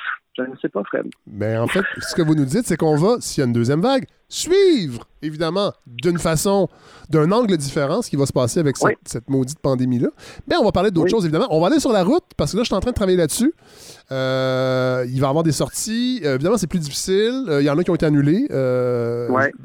je 0.53 0.59
sais 0.59 0.69
pas. 0.69 0.81
Mais 1.27 1.57
en 1.57 1.67
fait, 1.67 1.83
ce 1.99 2.15
que 2.15 2.21
vous 2.21 2.35
nous 2.35 2.45
dites, 2.45 2.65
c'est 2.65 2.77
qu'on 2.77 2.95
va, 2.95 3.17
s'il 3.19 3.41
y 3.41 3.43
a 3.43 3.47
une 3.47 3.53
deuxième 3.53 3.81
vague, 3.81 4.05
suivre, 4.31 5.07
évidemment, 5.21 5.73
d'une 5.85 6.17
façon, 6.17 6.69
d'un 7.09 7.31
angle 7.31 7.57
différent, 7.57 8.01
ce 8.01 8.09
qui 8.09 8.15
va 8.15 8.25
se 8.25 8.33
passer 8.33 8.59
avec 8.59 8.77
cette, 9.05 9.29
maudite 9.29 9.59
pandémie-là. 9.59 10.09
Mais 10.47 10.55
on 10.55 10.63
va 10.63 10.71
parler 10.71 10.91
d'autres 10.91 11.09
choses, 11.09 11.25
évidemment. 11.25 11.47
On 11.51 11.59
va 11.59 11.67
aller 11.67 11.79
sur 11.79 11.91
la 11.91 12.03
route, 12.03 12.23
parce 12.37 12.51
que 12.51 12.57
là, 12.57 12.63
je 12.63 12.67
suis 12.67 12.75
en 12.75 12.79
train 12.79 12.91
de 12.91 12.95
travailler 12.95 13.17
là-dessus. 13.17 13.53
Euh, 14.11 15.05
il 15.07 15.21
va 15.21 15.27
y 15.27 15.29
avoir 15.29 15.43
des 15.43 15.51
sorties. 15.51 16.21
Euh, 16.23 16.35
évidemment, 16.35 16.57
c'est 16.57 16.67
plus 16.67 16.79
difficile. 16.79 17.45
Euh, 17.47 17.61
il 17.61 17.65
y 17.65 17.69
en 17.69 17.77
a 17.77 17.83
qui 17.83 17.91
ont 17.91 17.95
été 17.95 18.05
annulés. 18.05 18.45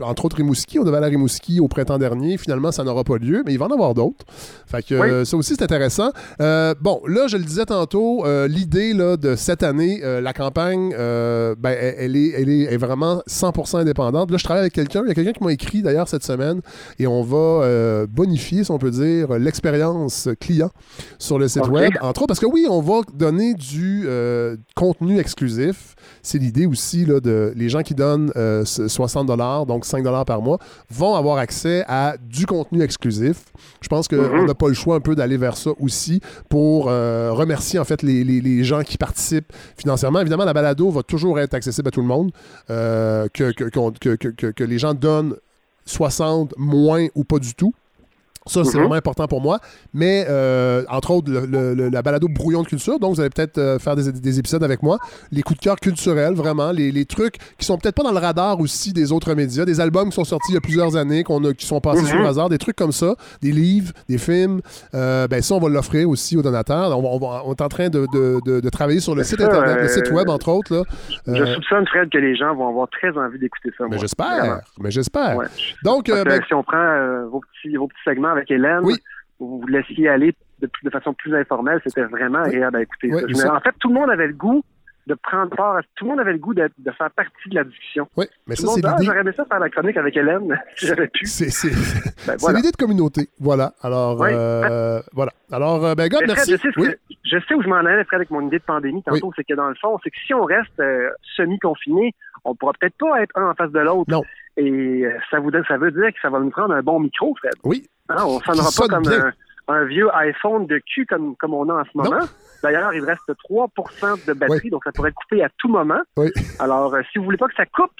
Entre 0.01 0.25
autres, 0.25 0.37
Rimouski. 0.37 0.79
On 0.79 0.85
devait 0.85 0.99
aller 0.99 1.07
à 1.07 1.11
Rimouski 1.11 1.61
au 1.61 1.69
printemps 1.69 1.99
dernier. 1.99 2.37
Finalement, 2.37 2.71
ça 2.73 2.85
n'aura 2.85 3.05
pas 3.05 3.17
lieu, 3.17 3.43
mais 3.45 3.53
il 3.53 3.59
va 3.59 3.67
en 3.67 3.71
avoir 3.71 3.95
d'autres. 3.95 4.25
Fait 4.67 4.83
que 4.83 5.25
ça 5.25 5.37
aussi, 5.37 5.55
c'est 5.55 5.63
intéressant. 5.63 6.11
bon, 6.39 7.01
là, 7.07 7.27
je 7.29 7.37
le 7.37 7.45
disais 7.45 7.67
tantôt, 7.67 8.25
l'idée 8.47 8.95
de 8.95 9.37
cette 9.37 9.63
année, 9.63 10.01
la 10.03 10.33
campagne, 10.33 10.91
ben, 10.91 11.57
elle, 11.65 12.17
est, 12.17 12.33
elle 12.37 12.49
est, 12.49 12.77
vraiment 12.77 13.23
100% 13.29 13.79
indépendante. 13.79 14.31
Là, 14.31 14.37
je 14.37 14.45
travaille 14.45 14.56
avec 14.59 14.73
quelqu'un. 14.73 15.03
Il 15.05 15.09
y 15.09 15.11
a 15.11 15.15
quelqu'un 15.15 15.33
qui 15.33 15.45
m'a 15.45 15.53
écrit 15.53 15.83
d'ailleurs 15.83 16.09
cette 16.09 16.25
semaine 16.25 16.61
et 16.99 17.07
on 17.07 17.23
va 17.23 18.07
bonifier, 18.07 18.65
si 18.65 18.71
on 18.71 18.79
peut 18.79 18.91
dire, 18.91 19.39
l'expérience 19.39 20.29
client 20.41 20.71
sur 21.19 21.39
le 21.39 21.49
site 21.49 21.69
web. 21.69 21.93
Entre 22.01 22.23
autres, 22.23 22.29
parce 22.29 22.41
que 22.41 22.47
oui, 22.47 22.67
on 22.69 22.81
va 22.81 23.01
donner 23.15 23.55
du 23.55 24.05
euh, 24.07 24.57
contenu 24.75 25.19
exclusif. 25.19 25.95
C'est 26.23 26.39
l'idée 26.39 26.67
aussi 26.67 27.05
là, 27.05 27.21
de 27.21 27.53
les 27.57 27.69
gens 27.69 27.83
qui 27.83 27.95
donnent 27.95 28.33
60 28.65 29.31
euh, 29.31 29.65
donc 29.65 29.85
5 29.85 30.05
par 30.25 30.43
mois, 30.43 30.59
vont 30.91 31.15
avoir 31.15 31.39
accès 31.39 31.85
à 31.89 32.17
du 32.21 32.47
contenu 32.47 32.83
exclusif. 32.83 33.45
Je 33.81 33.89
pense 33.89 34.09
qu'on 34.09 34.17
mm-hmm. 34.17 34.47
n'a 34.47 34.55
pas 34.55 34.69
le 34.69 34.75
choix 34.75 34.97
un 34.97 35.01
peu 35.01 35.15
d'aller 35.15 35.37
vers 35.37 35.57
ça 35.57 35.71
aussi 35.81 36.21
pour 36.49 36.89
euh, 36.89 37.31
remercier 37.33 37.79
en 37.79 37.85
fait 37.85 38.03
les, 38.03 38.65
gens 38.65 38.83
qui 38.83 38.97
participent 38.97 39.53
financièrement. 39.77 40.21
Évidemment, 40.21 40.45
la 40.45 40.53
balado 40.53 40.91
va 40.91 41.03
toujours 41.03 41.39
être 41.39 41.55
accessible 41.55 41.89
à 41.89 41.91
tout 41.91 42.01
le 42.01 42.07
monde, 42.07 42.33
que, 42.69 43.29
que 43.31 44.46
les 44.65 44.79
gens 44.79 44.95
donnent 44.95 45.37
60 45.87 46.55
moins 46.57 47.07
ou 47.15 47.25
pas 47.25 47.39
du 47.39 47.55
tout. 47.55 47.75
Ça, 48.47 48.65
c'est 48.65 48.75
mhm. 48.75 48.83
vraiment 48.83 48.95
important 48.95 49.27
pour 49.27 49.41
moi. 49.41 49.59
Mais, 49.93 50.25
euh, 50.29 50.85
entre 50.89 51.11
autres, 51.11 51.31
la 51.31 52.03
balado 52.03 52.29
Brouillon 52.29 52.63
de 52.63 52.69
culture. 52.69 52.99
Donc, 52.99 53.15
vous 53.15 53.21
allez 53.21 53.31
peut-être 53.31 53.59
euh, 53.59 53.79
faire 53.79 53.97
des, 53.97 54.39
épisodes 54.39 54.63
avec 54.63 54.83
moi. 54.83 54.99
Les 55.33 55.43
coups 55.43 55.59
de 55.59 55.65
cœur 55.65 55.77
culturels, 55.77 56.35
vraiment. 56.35 56.71
Les, 56.71 57.05
trucs 57.07 57.37
qui 57.59 57.65
sont 57.65 57.79
peut-être 57.79 57.95
pas 57.95 58.03
dans 58.03 58.13
le 58.13 58.19
radar 58.19 58.61
aussi 58.61 58.93
des 58.93 59.13
autres 59.13 59.35
médias. 59.35 59.65
Des 59.65 59.81
albums 59.81 60.09
qui 60.09 60.15
sont 60.15 60.25
sortis 60.25 60.53
il 60.53 60.55
y 60.55 60.59
a 60.59 60.61
plusieurs 60.61 60.97
années, 60.97 61.23
qu'on 61.23 61.43
a, 61.45 61.53
qui 61.53 61.67
sont 61.67 61.81
passés 61.81 62.05
sur 62.05 62.19
le 62.19 62.27
hasard. 62.27 62.49
Des 62.49 62.59
trucs 62.59 62.77
comme 62.77 62.93
ça. 62.93 63.15
Des 63.43 63.53
livres, 63.53 63.93
des 64.09 64.19
films. 64.19 64.61
Euh, 64.95 65.27
ben, 65.29 65.43
ça, 65.43 65.55
on 65.55 65.61
va 65.61 65.69
l'offrir 65.69 66.09
aussi 66.09 66.37
aux 66.37 66.43
donateurs. 66.43 66.99
On, 66.99 67.53
est 67.53 67.63
en 67.63 67.69
train 67.69 67.89
de, 67.89 68.69
travailler 68.71 69.01
sur 69.01 69.15
le 69.15 69.25
site 69.25 69.41
Internet, 69.41 69.79
le 69.83 69.89
site 69.89 70.11
Web, 70.11 70.29
entre 70.29 70.49
autres. 70.51 70.75
Là. 70.75 70.83
Je 71.27 71.45
soupçonne, 71.55 71.87
Fred, 71.87 72.11
que 72.11 72.19
les 72.19 72.37
gens 72.37 72.55
vont 72.55 72.69
avoir 72.69 72.89
très 72.89 73.17
envie 73.17 73.39
d'écouter 73.39 73.71
ça. 73.77 73.85
Mais 73.91 73.99
j'espère. 73.99 74.61
Mais 74.81 74.91
j'espère. 74.91 75.37
Donc, 75.83 76.07
ben 76.07 76.41
si 76.47 76.55
on 76.55 76.63
prend 76.63 77.27
vos, 77.31 77.41
petits, 77.41 77.77
vos 77.77 77.89
petits 77.89 78.01
segments 78.05 78.36
avec 78.37 78.51
Hélène. 78.51 78.81
Vous 79.39 79.61
vous 79.61 79.67
laissiez 79.67 80.09
aller 80.09 80.35
de, 80.61 80.71
de 80.83 80.91
façon 80.91 81.13
plus 81.15 81.35
informelle. 81.35 81.81
C'était 81.85 82.05
vraiment 82.05 82.41
agréable 82.41 82.77
à 82.77 82.83
écouter. 82.83 83.13
en 83.13 83.61
fait, 83.61 83.75
tout 83.79 83.89
le 83.89 83.95
monde 83.95 84.11
avait 84.11 84.29
le 84.29 84.35
goût 84.35 84.63
de 85.07 85.15
prendre 85.15 85.55
part. 85.55 85.81
Tout 85.95 86.05
le 86.05 86.11
monde 86.11 86.21
avait 86.21 86.33
le 86.33 86.39
goût 86.39 86.55
de, 86.55 86.69
faire 86.99 87.11
partie 87.11 87.49
de 87.49 87.55
la 87.55 87.65
discussion. 87.65 88.09
Oui, 88.17 88.27
mais 88.47 88.57
ça, 88.57 88.67
c'est 88.69 88.85
l'idée. 88.85 89.05
J'aurais 89.05 89.21
aimé 89.21 89.33
ça 89.37 89.45
faire 89.45 89.61
la 89.61 89.71
chronique 89.71 89.97
avec 89.97 90.17
Hélène, 90.17 90.61
si 90.77 90.87
j'avais 90.87 91.09
pu. 91.09 91.27
C'est 91.27 91.47
ben, 92.27 92.53
l'idée 92.55 92.73
de 92.73 92.77
communauté. 92.77 93.29
Voilà. 93.39 93.73
Alors, 93.83 94.23
euh, 94.23 95.01
voilà. 95.13 95.33
Alors, 95.53 95.85
euh, 95.85 95.95
ben, 95.95 96.09
God, 96.09 96.23
merci. 96.27 96.53
je, 96.53 96.57
sais 96.57 96.99
je, 97.25 97.39
sais 97.47 97.55
où 97.55 97.63
je 97.63 97.69
m'en 97.69 97.77
allais, 97.77 98.05
Fred, 98.05 98.19
avec 98.19 98.31
mon 98.31 98.47
idée 98.47 98.59
de 98.59 98.65
pandémie 98.65 99.03
tantôt. 99.03 99.33
C'est 99.37 99.45
que 99.45 99.55
dans 99.55 99.69
le 99.69 99.77
fond, 99.77 99.99
c'est 100.03 100.11
que 100.11 100.19
si 100.27 100.35
on 100.35 100.45
reste 100.45 100.81
euh, 100.81 101.11
semi-confiné, 101.37 102.15
on 102.45 102.55
pourra 102.55 102.73
peut-être 102.81 102.97
pas 102.99 103.23
être 103.23 103.37
un 103.37 103.51
en 103.51 103.55
face 103.55 103.71
de 103.71 103.81
l'autre. 103.81 104.11
Non. 104.11 104.23
Et 104.57 105.05
ça, 105.31 105.39
vous, 105.39 105.51
ça 105.69 105.77
veut 105.77 105.91
dire 105.91 106.09
que 106.09 106.21
ça 106.21 106.31
va 106.31 106.41
nous 106.41 106.51
prendre 106.51 106.75
un 106.75 106.83
bon 106.83 106.99
micro, 106.99 107.35
Fred. 107.37 107.53
Oui. 107.63 107.87
Non, 108.11 108.37
on 108.37 108.41
sonnera 108.41 108.71
pas 108.77 108.89
comme 108.89 109.33
un, 109.69 109.85
vieux 109.85 110.09
iPhone 110.15 110.67
de 110.67 110.79
cul 110.79 111.07
comme, 111.07 111.35
comme 111.37 111.55
on 111.55 111.69
a 111.69 111.81
en 111.81 111.85
ce 111.85 111.91
moment. 111.95 112.25
D'ailleurs, 112.63 112.95
il 112.95 113.05
reste 113.05 113.29
3% 113.51 114.27
de 114.27 114.33
batterie, 114.33 114.71
donc 114.71 114.83
ça 114.85 114.93
pourrait 114.93 115.13
couper 115.13 115.43
à 115.43 115.49
tout 115.59 115.69
moment. 115.69 116.01
Oui. 116.17 116.31
Alors, 116.59 116.95
euh, 116.95 117.03
si 117.13 117.19
vous 117.19 117.25
voulez 117.25 117.37
pas 117.37 117.49
que 117.49 117.55
ça 117.57 117.67
coupe, 117.67 117.91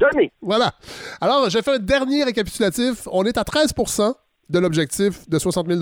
donnez. 0.00 0.32
voilà. 0.42 0.72
Alors, 1.20 1.48
j'ai 1.50 1.62
fait 1.62 1.74
un 1.74 1.78
dernier 1.78 2.24
récapitulatif. 2.24 3.08
On 3.10 3.24
est 3.24 3.38
à 3.38 3.44
13 3.44 3.72
de 4.50 4.58
l'objectif 4.58 5.28
de 5.28 5.38
60 5.38 5.68
000 5.68 5.80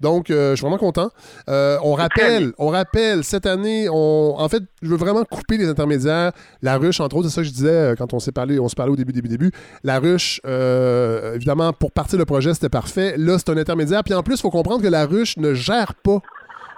Donc, 0.00 0.30
euh, 0.30 0.50
je 0.50 0.56
suis 0.56 0.62
vraiment 0.62 0.78
content. 0.78 1.10
Euh, 1.48 1.78
on 1.82 1.94
rappelle, 1.94 2.52
on 2.58 2.68
rappelle, 2.68 3.22
cette 3.22 3.46
année, 3.46 3.88
on, 3.90 4.34
en 4.38 4.48
fait, 4.48 4.62
je 4.82 4.88
veux 4.88 4.96
vraiment 4.96 5.24
couper 5.24 5.58
les 5.58 5.68
intermédiaires. 5.68 6.32
La 6.62 6.78
ruche, 6.78 7.00
entre 7.00 7.16
autres, 7.16 7.28
c'est 7.28 7.34
ça 7.34 7.42
que 7.42 7.48
je 7.48 7.52
disais 7.52 7.68
euh, 7.68 7.94
quand 7.96 8.14
on 8.14 8.18
s'est 8.18 8.32
parlé, 8.32 8.58
on 8.58 8.68
se 8.68 8.74
parlait 8.74 8.92
au 8.92 8.96
début, 8.96 9.12
début, 9.12 9.28
début. 9.28 9.52
La 9.84 9.98
ruche, 9.98 10.40
évidemment, 11.34 11.72
pour 11.72 11.92
partir 11.92 12.18
le 12.18 12.24
projet, 12.24 12.54
c'était 12.54 12.68
parfait. 12.68 13.14
Là, 13.16 13.36
c'est 13.38 13.50
un 13.50 13.56
intermédiaire. 13.56 14.02
Puis 14.02 14.14
en 14.14 14.22
plus, 14.22 14.36
il 14.36 14.40
faut 14.40 14.50
comprendre 14.50 14.82
que 14.82 14.88
la 14.88 15.04
ruche 15.06 15.36
ne 15.36 15.52
gère 15.54 15.94
pas 15.94 16.20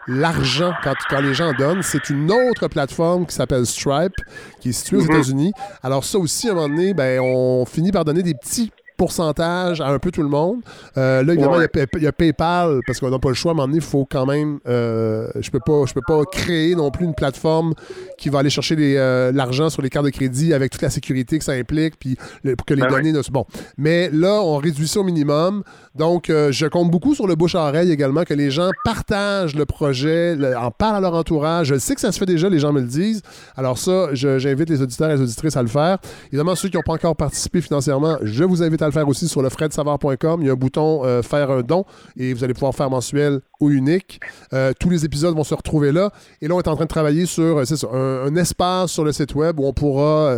l'argent 0.08 0.72
quand, 0.82 0.94
quand, 1.08 1.20
les 1.20 1.35
gens 1.35 1.52
donnent. 1.52 1.82
C'est 1.82 2.11
une 2.11 2.32
autre 2.32 2.66
plateforme 2.66 3.26
qui 3.26 3.35
s'appelle 3.35 3.64
Stripe, 3.66 4.16
qui 4.61 4.70
est 4.70 4.72
située 4.72 4.96
aux 4.96 5.02
mm-hmm. 5.02 5.14
États-Unis. 5.14 5.52
Alors 5.82 6.04
ça 6.04 6.18
aussi, 6.18 6.48
à 6.48 6.52
un 6.52 6.54
moment 6.54 6.68
donné, 6.68 6.92
ben, 6.92 7.20
on 7.20 7.64
finit 7.64 7.92
par 7.92 8.04
donner 8.04 8.24
des 8.24 8.35
petits 8.35 8.72
pourcentage 9.02 9.80
à 9.80 9.88
un 9.88 9.98
peu 9.98 10.12
tout 10.12 10.22
le 10.22 10.28
monde. 10.28 10.60
Euh, 10.96 11.24
là, 11.24 11.32
évidemment, 11.32 11.56
il 11.56 12.02
y, 12.02 12.06
a 12.06 12.12
PayPal, 12.12 12.78
parce 12.86 13.00
qu'on 13.00 13.10
n'a 13.10 13.18
pas 13.18 13.30
le 13.30 13.34
choix. 13.34 13.50
À 13.50 13.54
un 13.54 13.56
moment 13.56 13.66
donné, 13.66 13.78
il 13.78 13.84
faut 13.84 14.06
quand 14.08 14.26
même. 14.26 14.60
Euh, 14.68 15.28
je 15.40 15.50
peux 15.50 15.58
pas, 15.58 15.86
je 15.86 15.92
peux 15.92 16.02
pas 16.06 16.22
créer 16.30 16.76
non 16.76 16.92
plus 16.92 17.04
une 17.04 17.14
plateforme 17.14 17.74
qui 18.16 18.28
va 18.28 18.38
aller 18.38 18.50
chercher 18.50 18.76
euh, 18.78 19.32
l'argent 19.32 19.70
sur 19.70 19.82
les 19.82 19.90
cartes 19.90 20.04
de 20.04 20.10
crédit 20.10 20.54
avec 20.54 20.70
toute 20.70 20.82
la 20.82 20.90
sécurité 20.90 21.36
que 21.36 21.44
ça 21.44 21.50
implique, 21.50 21.98
puis 21.98 22.16
pour 22.56 22.64
que 22.64 22.74
les 22.74 22.82
ben 22.82 22.90
données 22.90 23.10
ne 23.10 23.22
Bon. 23.32 23.44
Mais 23.76 24.08
là, 24.12 24.40
on 24.40 24.58
réduit 24.58 24.86
ça 24.86 25.00
au 25.00 25.04
minimum. 25.04 25.64
Donc, 25.96 26.26
je 26.28 26.66
compte 26.66 26.90
beaucoup 26.90 27.14
sur 27.14 27.26
le 27.26 27.34
bouche-à-oreille 27.34 27.90
également, 27.90 28.24
que 28.24 28.34
les 28.34 28.50
gens 28.50 28.70
partagent 28.84 29.56
le 29.56 29.64
projet, 29.64 30.36
en 30.56 30.70
parlent 30.70 30.96
à 30.96 31.00
leur 31.00 31.14
entourage. 31.14 31.68
Je 31.68 31.78
sais 31.78 31.94
que 31.94 32.00
ça 32.00 32.12
se 32.12 32.18
fait 32.18 32.26
déjà, 32.26 32.48
les 32.48 32.58
gens 32.58 32.72
me 32.72 32.80
le 32.80 32.86
disent. 32.86 33.22
Alors 33.56 33.78
ça, 33.78 34.10
j'invite 34.12 34.70
les 34.70 34.80
auditeurs 34.80 35.10
et 35.10 35.14
les 35.14 35.22
auditrices 35.22 35.56
à 35.56 35.62
le 35.62 35.68
faire. 35.68 35.98
Évidemment, 36.28 36.54
ceux 36.54 36.68
qui 36.68 36.76
n'ont 36.76 36.82
pas 36.82 36.94
encore 36.94 37.16
participé 37.16 37.60
financièrement, 37.60 38.18
je 38.22 38.44
vous 38.44 38.62
invite 38.62 38.82
à 38.82 38.86
le 38.86 38.91
faire 38.92 39.09
aussi 39.09 39.28
sur 39.28 39.42
le 39.42 39.48
fredsavard.com. 39.48 40.40
Il 40.42 40.46
y 40.46 40.50
a 40.50 40.52
un 40.52 40.57
bouton 40.57 41.05
euh, 41.05 41.22
faire 41.22 41.50
un 41.50 41.62
don 41.62 41.85
et 42.16 42.33
vous 42.33 42.44
allez 42.44 42.55
pouvoir 42.55 42.74
faire 42.74 42.90
mensuel 42.90 43.40
ou 43.61 43.70
unique. 43.70 44.20
Euh, 44.52 44.72
tous 44.78 44.90
les 44.90 45.05
épisodes 45.05 45.35
vont 45.35 45.44
se 45.44 45.55
retrouver 45.55 45.92
là. 45.92 46.11
Et 46.40 46.48
là, 46.48 46.55
on 46.55 46.61
est 46.61 46.68
en 46.68 46.76
train 46.76 46.85
de 46.85 46.88
travailler 46.88 47.26
sur 47.26 47.59
euh, 47.59 48.26
un, 48.26 48.37
espace 48.37 48.92
sur 48.92 49.05
le 49.05 49.12
site 49.12 49.35
web 49.35 49.59
où 49.59 49.66
on 49.66 49.72
pourra 49.72 50.35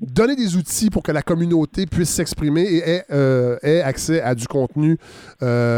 donner 0.00 0.36
des 0.36 0.56
outils 0.56 0.90
pour 0.90 1.02
que 1.02 1.12
la 1.12 1.22
communauté 1.22 1.86
puisse 1.86 2.10
s'exprimer 2.10 2.62
et 2.62 3.02
ait, 3.08 3.82
accès 3.82 4.20
à 4.20 4.34
du 4.34 4.46
contenu 4.46 4.98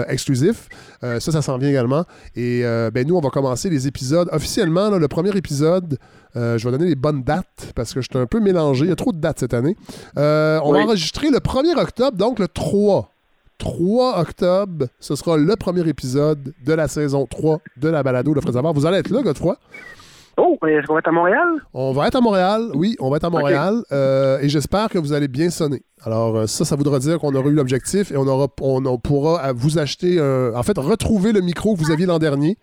exclusif. 0.09 0.68
ça, 1.02 1.20
ça 1.20 1.42
s'en 1.42 1.59
vient 1.59 1.68
également. 1.68 2.04
Et 2.35 2.62
ben, 2.92 3.07
nous, 3.07 3.16
on 3.16 3.20
va 3.20 3.31
commencer 3.31 3.70
les 3.70 3.87
épisodes 3.87 4.28
officiellement. 4.33 4.90
le 4.90 5.09
premier 5.09 5.37
épisode 5.37 5.98
euh, 6.37 6.59
je 6.59 6.68
vais 6.68 6.76
donner 6.76 6.90
les 6.90 6.96
bonnes 6.96 7.22
dates 7.22 7.72
parce 7.74 7.94
que 7.94 8.00
je 8.00 8.09
suis 8.11 8.18
un 8.18 8.26
peu 8.26 8.40
mélangé. 8.40 8.85
Il 8.85 8.88
y 8.88 8.92
a 8.92 8.96
trop 8.96 9.12
de 9.12 9.18
dates 9.18 9.40
cette 9.40 9.54
année. 9.54 9.76
Euh, 10.16 10.61
on 10.62 10.72
va 10.72 10.81
enregistrer 10.81 11.31
le 11.31 11.38
1er 11.38 11.78
octobre, 11.78 12.16
donc 12.16 12.38
le 12.38 12.48
3. 12.48 13.11
3 13.59 14.20
octobre, 14.20 14.87
ce 15.00 15.16
sera 15.16 15.37
le 15.37 15.57
premier 15.57 15.87
épisode 15.88 16.54
de 16.64 16.72
la 16.72 16.87
saison 16.87 17.26
3 17.26 17.61
de 17.76 17.88
la 17.88 18.04
balado 18.04 18.33
de 18.33 18.40
Frédéric. 18.40 18.72
Vous 18.72 18.87
allez 18.87 18.98
être 18.98 19.11
là, 19.11 19.22
Godefroy? 19.22 19.59
Oh, 20.38 20.57
est-ce 20.66 20.87
qu'on 20.87 20.94
va 20.94 21.01
être 21.01 21.09
à 21.09 21.12
Montréal? 21.12 21.48
On 21.74 21.92
va 21.92 22.07
être 22.07 22.16
à 22.16 22.20
Montréal, 22.20 22.70
oui, 22.74 22.96
on 23.01 23.11
va 23.11 23.16
être 23.16 23.24
à 23.24 23.31
Montréal. 23.31 23.83
Euh, 23.92 24.38
et 24.40 24.48
j'espère 24.48 24.88
que 24.88 24.98
vous 24.98 25.12
allez 25.12 25.29
bien 25.29 25.51
sonner. 25.51 25.83
Alors, 26.05 26.48
ça, 26.48 26.64
ça 26.64 26.77
voudra 26.77 26.98
dire 27.01 27.18
qu'on 27.18 27.35
aura 27.35 27.48
eu 27.48 27.55
l'objectif 27.55 28.12
et 28.12 28.16
on, 28.16 28.27
aura, 28.27 28.46
on, 28.61 28.98
pourra 28.98 29.53
vous 29.53 29.79
acheter, 29.79 30.20
en 30.20 30.62
fait, 30.62 30.79
retrouver 30.79 31.33
le 31.33 31.40
micro 31.40 31.74
que 31.74 31.81
vous 31.81 31.90
aviez 31.90 32.07
l'an 32.07 32.18
dernier 32.18 32.57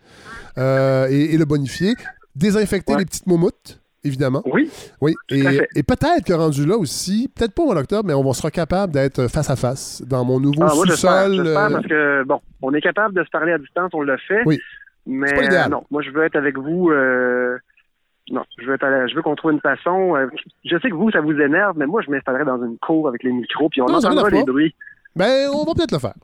et, 0.57 1.37
le 1.37 1.45
bonifier. 1.45 1.93
Désinfecter 2.35 2.95
les 2.97 3.05
petites 3.05 3.27
moumoutes 3.27 3.79
évidemment. 4.05 4.41
Oui. 4.45 4.69
Oui. 5.01 5.13
Et, 5.31 5.83
peut-être 5.83 6.23
que 6.25 6.33
rendu 6.33 6.65
là 6.65 6.77
aussi, 6.77 7.29
peut-être 7.35 7.53
pas 7.53 7.63
en 7.63 7.75
octobre, 7.75 8.07
mais 8.07 8.13
on 8.13 8.33
sera 8.33 8.51
capable 8.51 8.93
d'être 8.93 9.27
face 9.27 9.49
à 9.49 9.55
face 9.55 10.01
dans 10.05 10.23
mon 10.23 10.39
nouveau 10.39 10.63
ah, 10.63 10.69
sous-sol. 10.69 11.47
Euh, 11.47 11.53
parce 11.53 11.87
que, 11.87 12.23
bon, 12.23 12.39
on 12.61 12.73
est 12.73 12.81
capable 12.81 13.15
de 13.15 13.23
se 13.23 13.29
parler 13.29 13.51
à 13.51 13.57
distance, 13.57 13.91
on 13.93 14.01
l'a 14.01 14.17
fait. 14.17 14.43
Oui. 14.45 14.59
Mais 15.05 15.67
non, 15.69 15.83
moi, 15.91 16.01
je 16.01 16.09
veux 16.11 16.23
être 16.23 16.35
avec 16.35 16.57
vous. 16.57 16.89
Euh, 16.89 17.57
non, 18.31 18.41
je 18.57 18.65
veux, 18.65 18.77
je 18.81 19.15
veux 19.15 19.21
qu'on 19.21 19.35
trouve 19.35 19.51
une 19.51 19.61
façon. 19.61 20.15
Euh, 20.15 20.27
je 20.63 20.77
sais 20.79 20.89
que 20.89 20.95
vous, 20.95 21.11
ça 21.11 21.21
vous 21.21 21.39
énerve, 21.39 21.77
mais 21.77 21.85
moi, 21.85 22.01
je 22.01 22.09
m'installerai 22.09 22.43
dans 22.43 22.63
une 22.63 22.77
cour 22.79 23.07
avec 23.07 23.23
les 23.23 23.31
micros, 23.31 23.69
puis 23.69 23.81
on 23.81 23.85
entendra 23.85 24.29
les 24.29 24.43
bruits. 24.43 24.75
Ben, 25.15 25.49
on 25.53 25.63
va 25.63 25.73
peut-être 25.73 25.91
le 25.91 25.99
faire. 25.99 26.15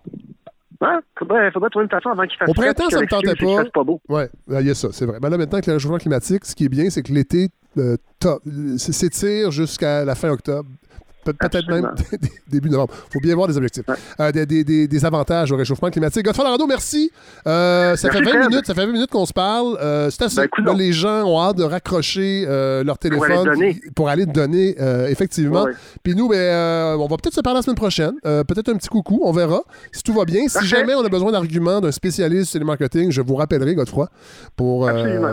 Il 0.82 1.02
faudrait, 1.18 1.52
faudrait, 1.52 1.70
trouver 1.70 1.84
une 1.86 1.92
façon 1.92 2.10
avant 2.10 2.24
qu'il 2.24 2.38
fasse 2.38 2.50
Au 2.50 2.54
printemps, 2.54 2.90
ça 2.90 3.00
me 3.00 3.08
tentait 3.08 3.36
pas. 3.36 3.70
pas 3.72 3.84
beau. 3.84 4.02
Ouais, 4.10 4.30
il 4.50 4.66
y 4.66 4.72
a 4.72 4.74
ça, 4.74 4.90
c'est 4.92 5.06
vrai. 5.06 5.20
Mais 5.22 5.30
là, 5.30 5.38
maintenant, 5.38 5.58
avec 5.58 5.68
le 5.68 5.74
réchauffement 5.74 6.00
climatique, 6.00 6.44
ce 6.44 6.56
qui 6.56 6.66
est 6.66 6.70
bien, 6.70 6.90
c'est 6.90 7.04
que 7.04 7.14
l'été 7.14 7.50
euh, 7.78 7.98
s'étire 8.78 9.52
jusqu'à 9.52 10.04
la 10.04 10.16
fin 10.16 10.30
octobre. 10.30 10.68
Peut-être 11.24 11.68
même 11.70 11.94
début 12.48 12.70
novembre. 12.70 12.94
Il 13.10 13.14
faut 13.14 13.20
bien 13.20 13.36
voir 13.36 13.48
des 13.48 13.58
objectifs. 13.58 13.86
Euh, 14.20 14.32
des, 14.32 15.06
avantages 15.06 15.52
au 15.52 15.58
réchauffement 15.58 15.90
climatique. 15.90 16.26
Godfrey 16.26 16.44
Larado, 16.44 16.68
merci. 16.68 17.12
Euh, 17.48 17.96
ça, 17.96 18.12
fait 18.12 18.22
20 18.22 18.50
minutes, 18.50 18.66
ça 18.66 18.74
fait 18.74 18.86
20 18.86 18.92
minutes 18.92 19.10
qu'on 19.10 19.26
se 19.26 19.34
parle. 19.34 19.78
Euh, 19.82 20.10
c'est 20.10 20.24
assez. 20.24 20.42
Ben, 20.64 20.76
les 20.76 20.94
gens 20.94 21.24
ont 21.24 21.42
hâte 21.42 21.58
de 21.58 21.64
raccrocher 21.64 22.46
leur 22.84 22.98
téléphone 22.98 23.74
pour 23.96 24.10
aller, 24.10 24.26
donner, 24.26 24.76
effectivement. 25.10 25.66
Puis 26.04 26.16
nous, 26.16 26.30
ben, 26.30 26.98
on 27.00 27.08
va 27.08 27.18
peut-être 27.18 27.36
se 27.36 27.42
parler 27.42 27.60
la 27.60 27.64
semaine 27.64 27.76
prochaine. 27.76 28.14
peut-être 28.24 28.70
un 28.70 28.76
petit 28.76 28.90
coucou, 28.90 29.22
on 29.24 29.32
verra. 29.32 29.62
Si 29.92 30.04
tout 30.04 30.14
va 30.14 30.26
bien. 30.26 30.48
Si 30.48 30.66
jamais 30.66 30.94
on 30.94 31.04
a 31.04 31.10
besoin 31.10 31.32
d'arguments 31.32 31.82
d'un 31.82 31.92
spécialiste 31.92 32.52
sur 32.52 32.64
marketing, 32.66 33.12
je 33.12 33.22
vous 33.22 33.36
rappellerai, 33.36 33.76
Godfrey, 33.76 34.06
pour, 34.56 34.90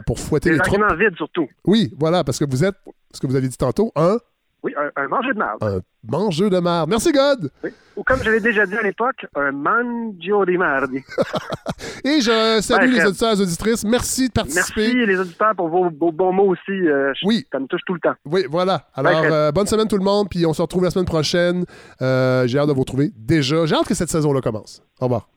pour 0.07 0.18
fouetter 0.18 0.53
les 0.53 0.61
arguments 0.61 0.94
vides 0.94 1.16
surtout. 1.16 1.48
Oui, 1.66 1.92
voilà, 1.98 2.24
parce 2.24 2.38
que 2.38 2.44
vous 2.48 2.64
êtes, 2.64 2.74
ce 3.12 3.20
que 3.20 3.27
vous 3.27 3.37
avez 3.37 3.48
dit 3.48 3.57
tantôt, 3.57 3.92
un 3.96 4.18
oui, 4.62 4.75
un, 4.77 4.90
un 4.97 5.05
de 5.07 5.38
marde. 5.38 5.62
Un 5.62 5.81
mangeur 6.09 6.51
de 6.51 6.59
marde. 6.59 6.90
Merci, 6.90 7.12
God. 7.12 7.51
Oui. 7.62 7.71
Ou 7.97 8.03
comme 8.03 8.23
je 8.23 8.31
l'ai 8.31 8.40
déjà 8.40 8.66
dit 8.66 8.77
à 8.77 8.83
l'époque, 8.83 9.27
un 9.37 9.53
mangio 9.53 10.44
di 10.44 10.57
mardi. 10.57 10.99
et 12.05 12.21
je 12.21 12.61
salue 12.61 12.92
les 12.92 13.05
auditeurs 13.07 13.38
et 13.38 13.42
auditrices. 13.42 13.85
Merci 13.85 14.29
de 14.29 14.33
participer. 14.33 14.81
Merci 14.81 15.07
les 15.07 15.18
auditeurs 15.18 15.55
pour 15.57 15.68
vos, 15.68 15.90
bons 15.90 16.33
mots 16.33 16.53
aussi. 16.53 16.71
Euh, 16.71 17.12
oui. 17.25 17.47
Ça 17.53 17.61
me 17.61 17.66
touche 17.66 17.83
tout 17.87 17.94
le 17.94 18.01
temps. 18.01 18.14
Oui, 18.25 18.47
voilà. 18.51 18.87
Alors, 18.94 19.23
euh, 19.25 19.53
bonne 19.53 19.66
semaine 19.66 19.88
tout 19.88 19.99
le 19.99 20.05
monde, 20.05 20.29
puis 20.29 20.44
on 20.44 20.53
se 20.53 20.62
retrouve 20.62 20.85
la 20.85 20.90
semaine 20.90 21.07
prochaine. 21.07 21.64
Euh, 22.03 22.47
j'ai 22.47 22.59
hâte 22.59 22.68
de 22.68 22.73
vous 22.73 22.81
retrouver 22.81 23.12
déjà. 23.16 23.64
J'ai 23.66 23.77
hâte 23.77 23.87
que 23.87 23.94
cette 23.94 24.11
saison-là 24.11 24.40
commence. 24.40 24.83
Au 25.01 25.05
revoir. 25.05 25.29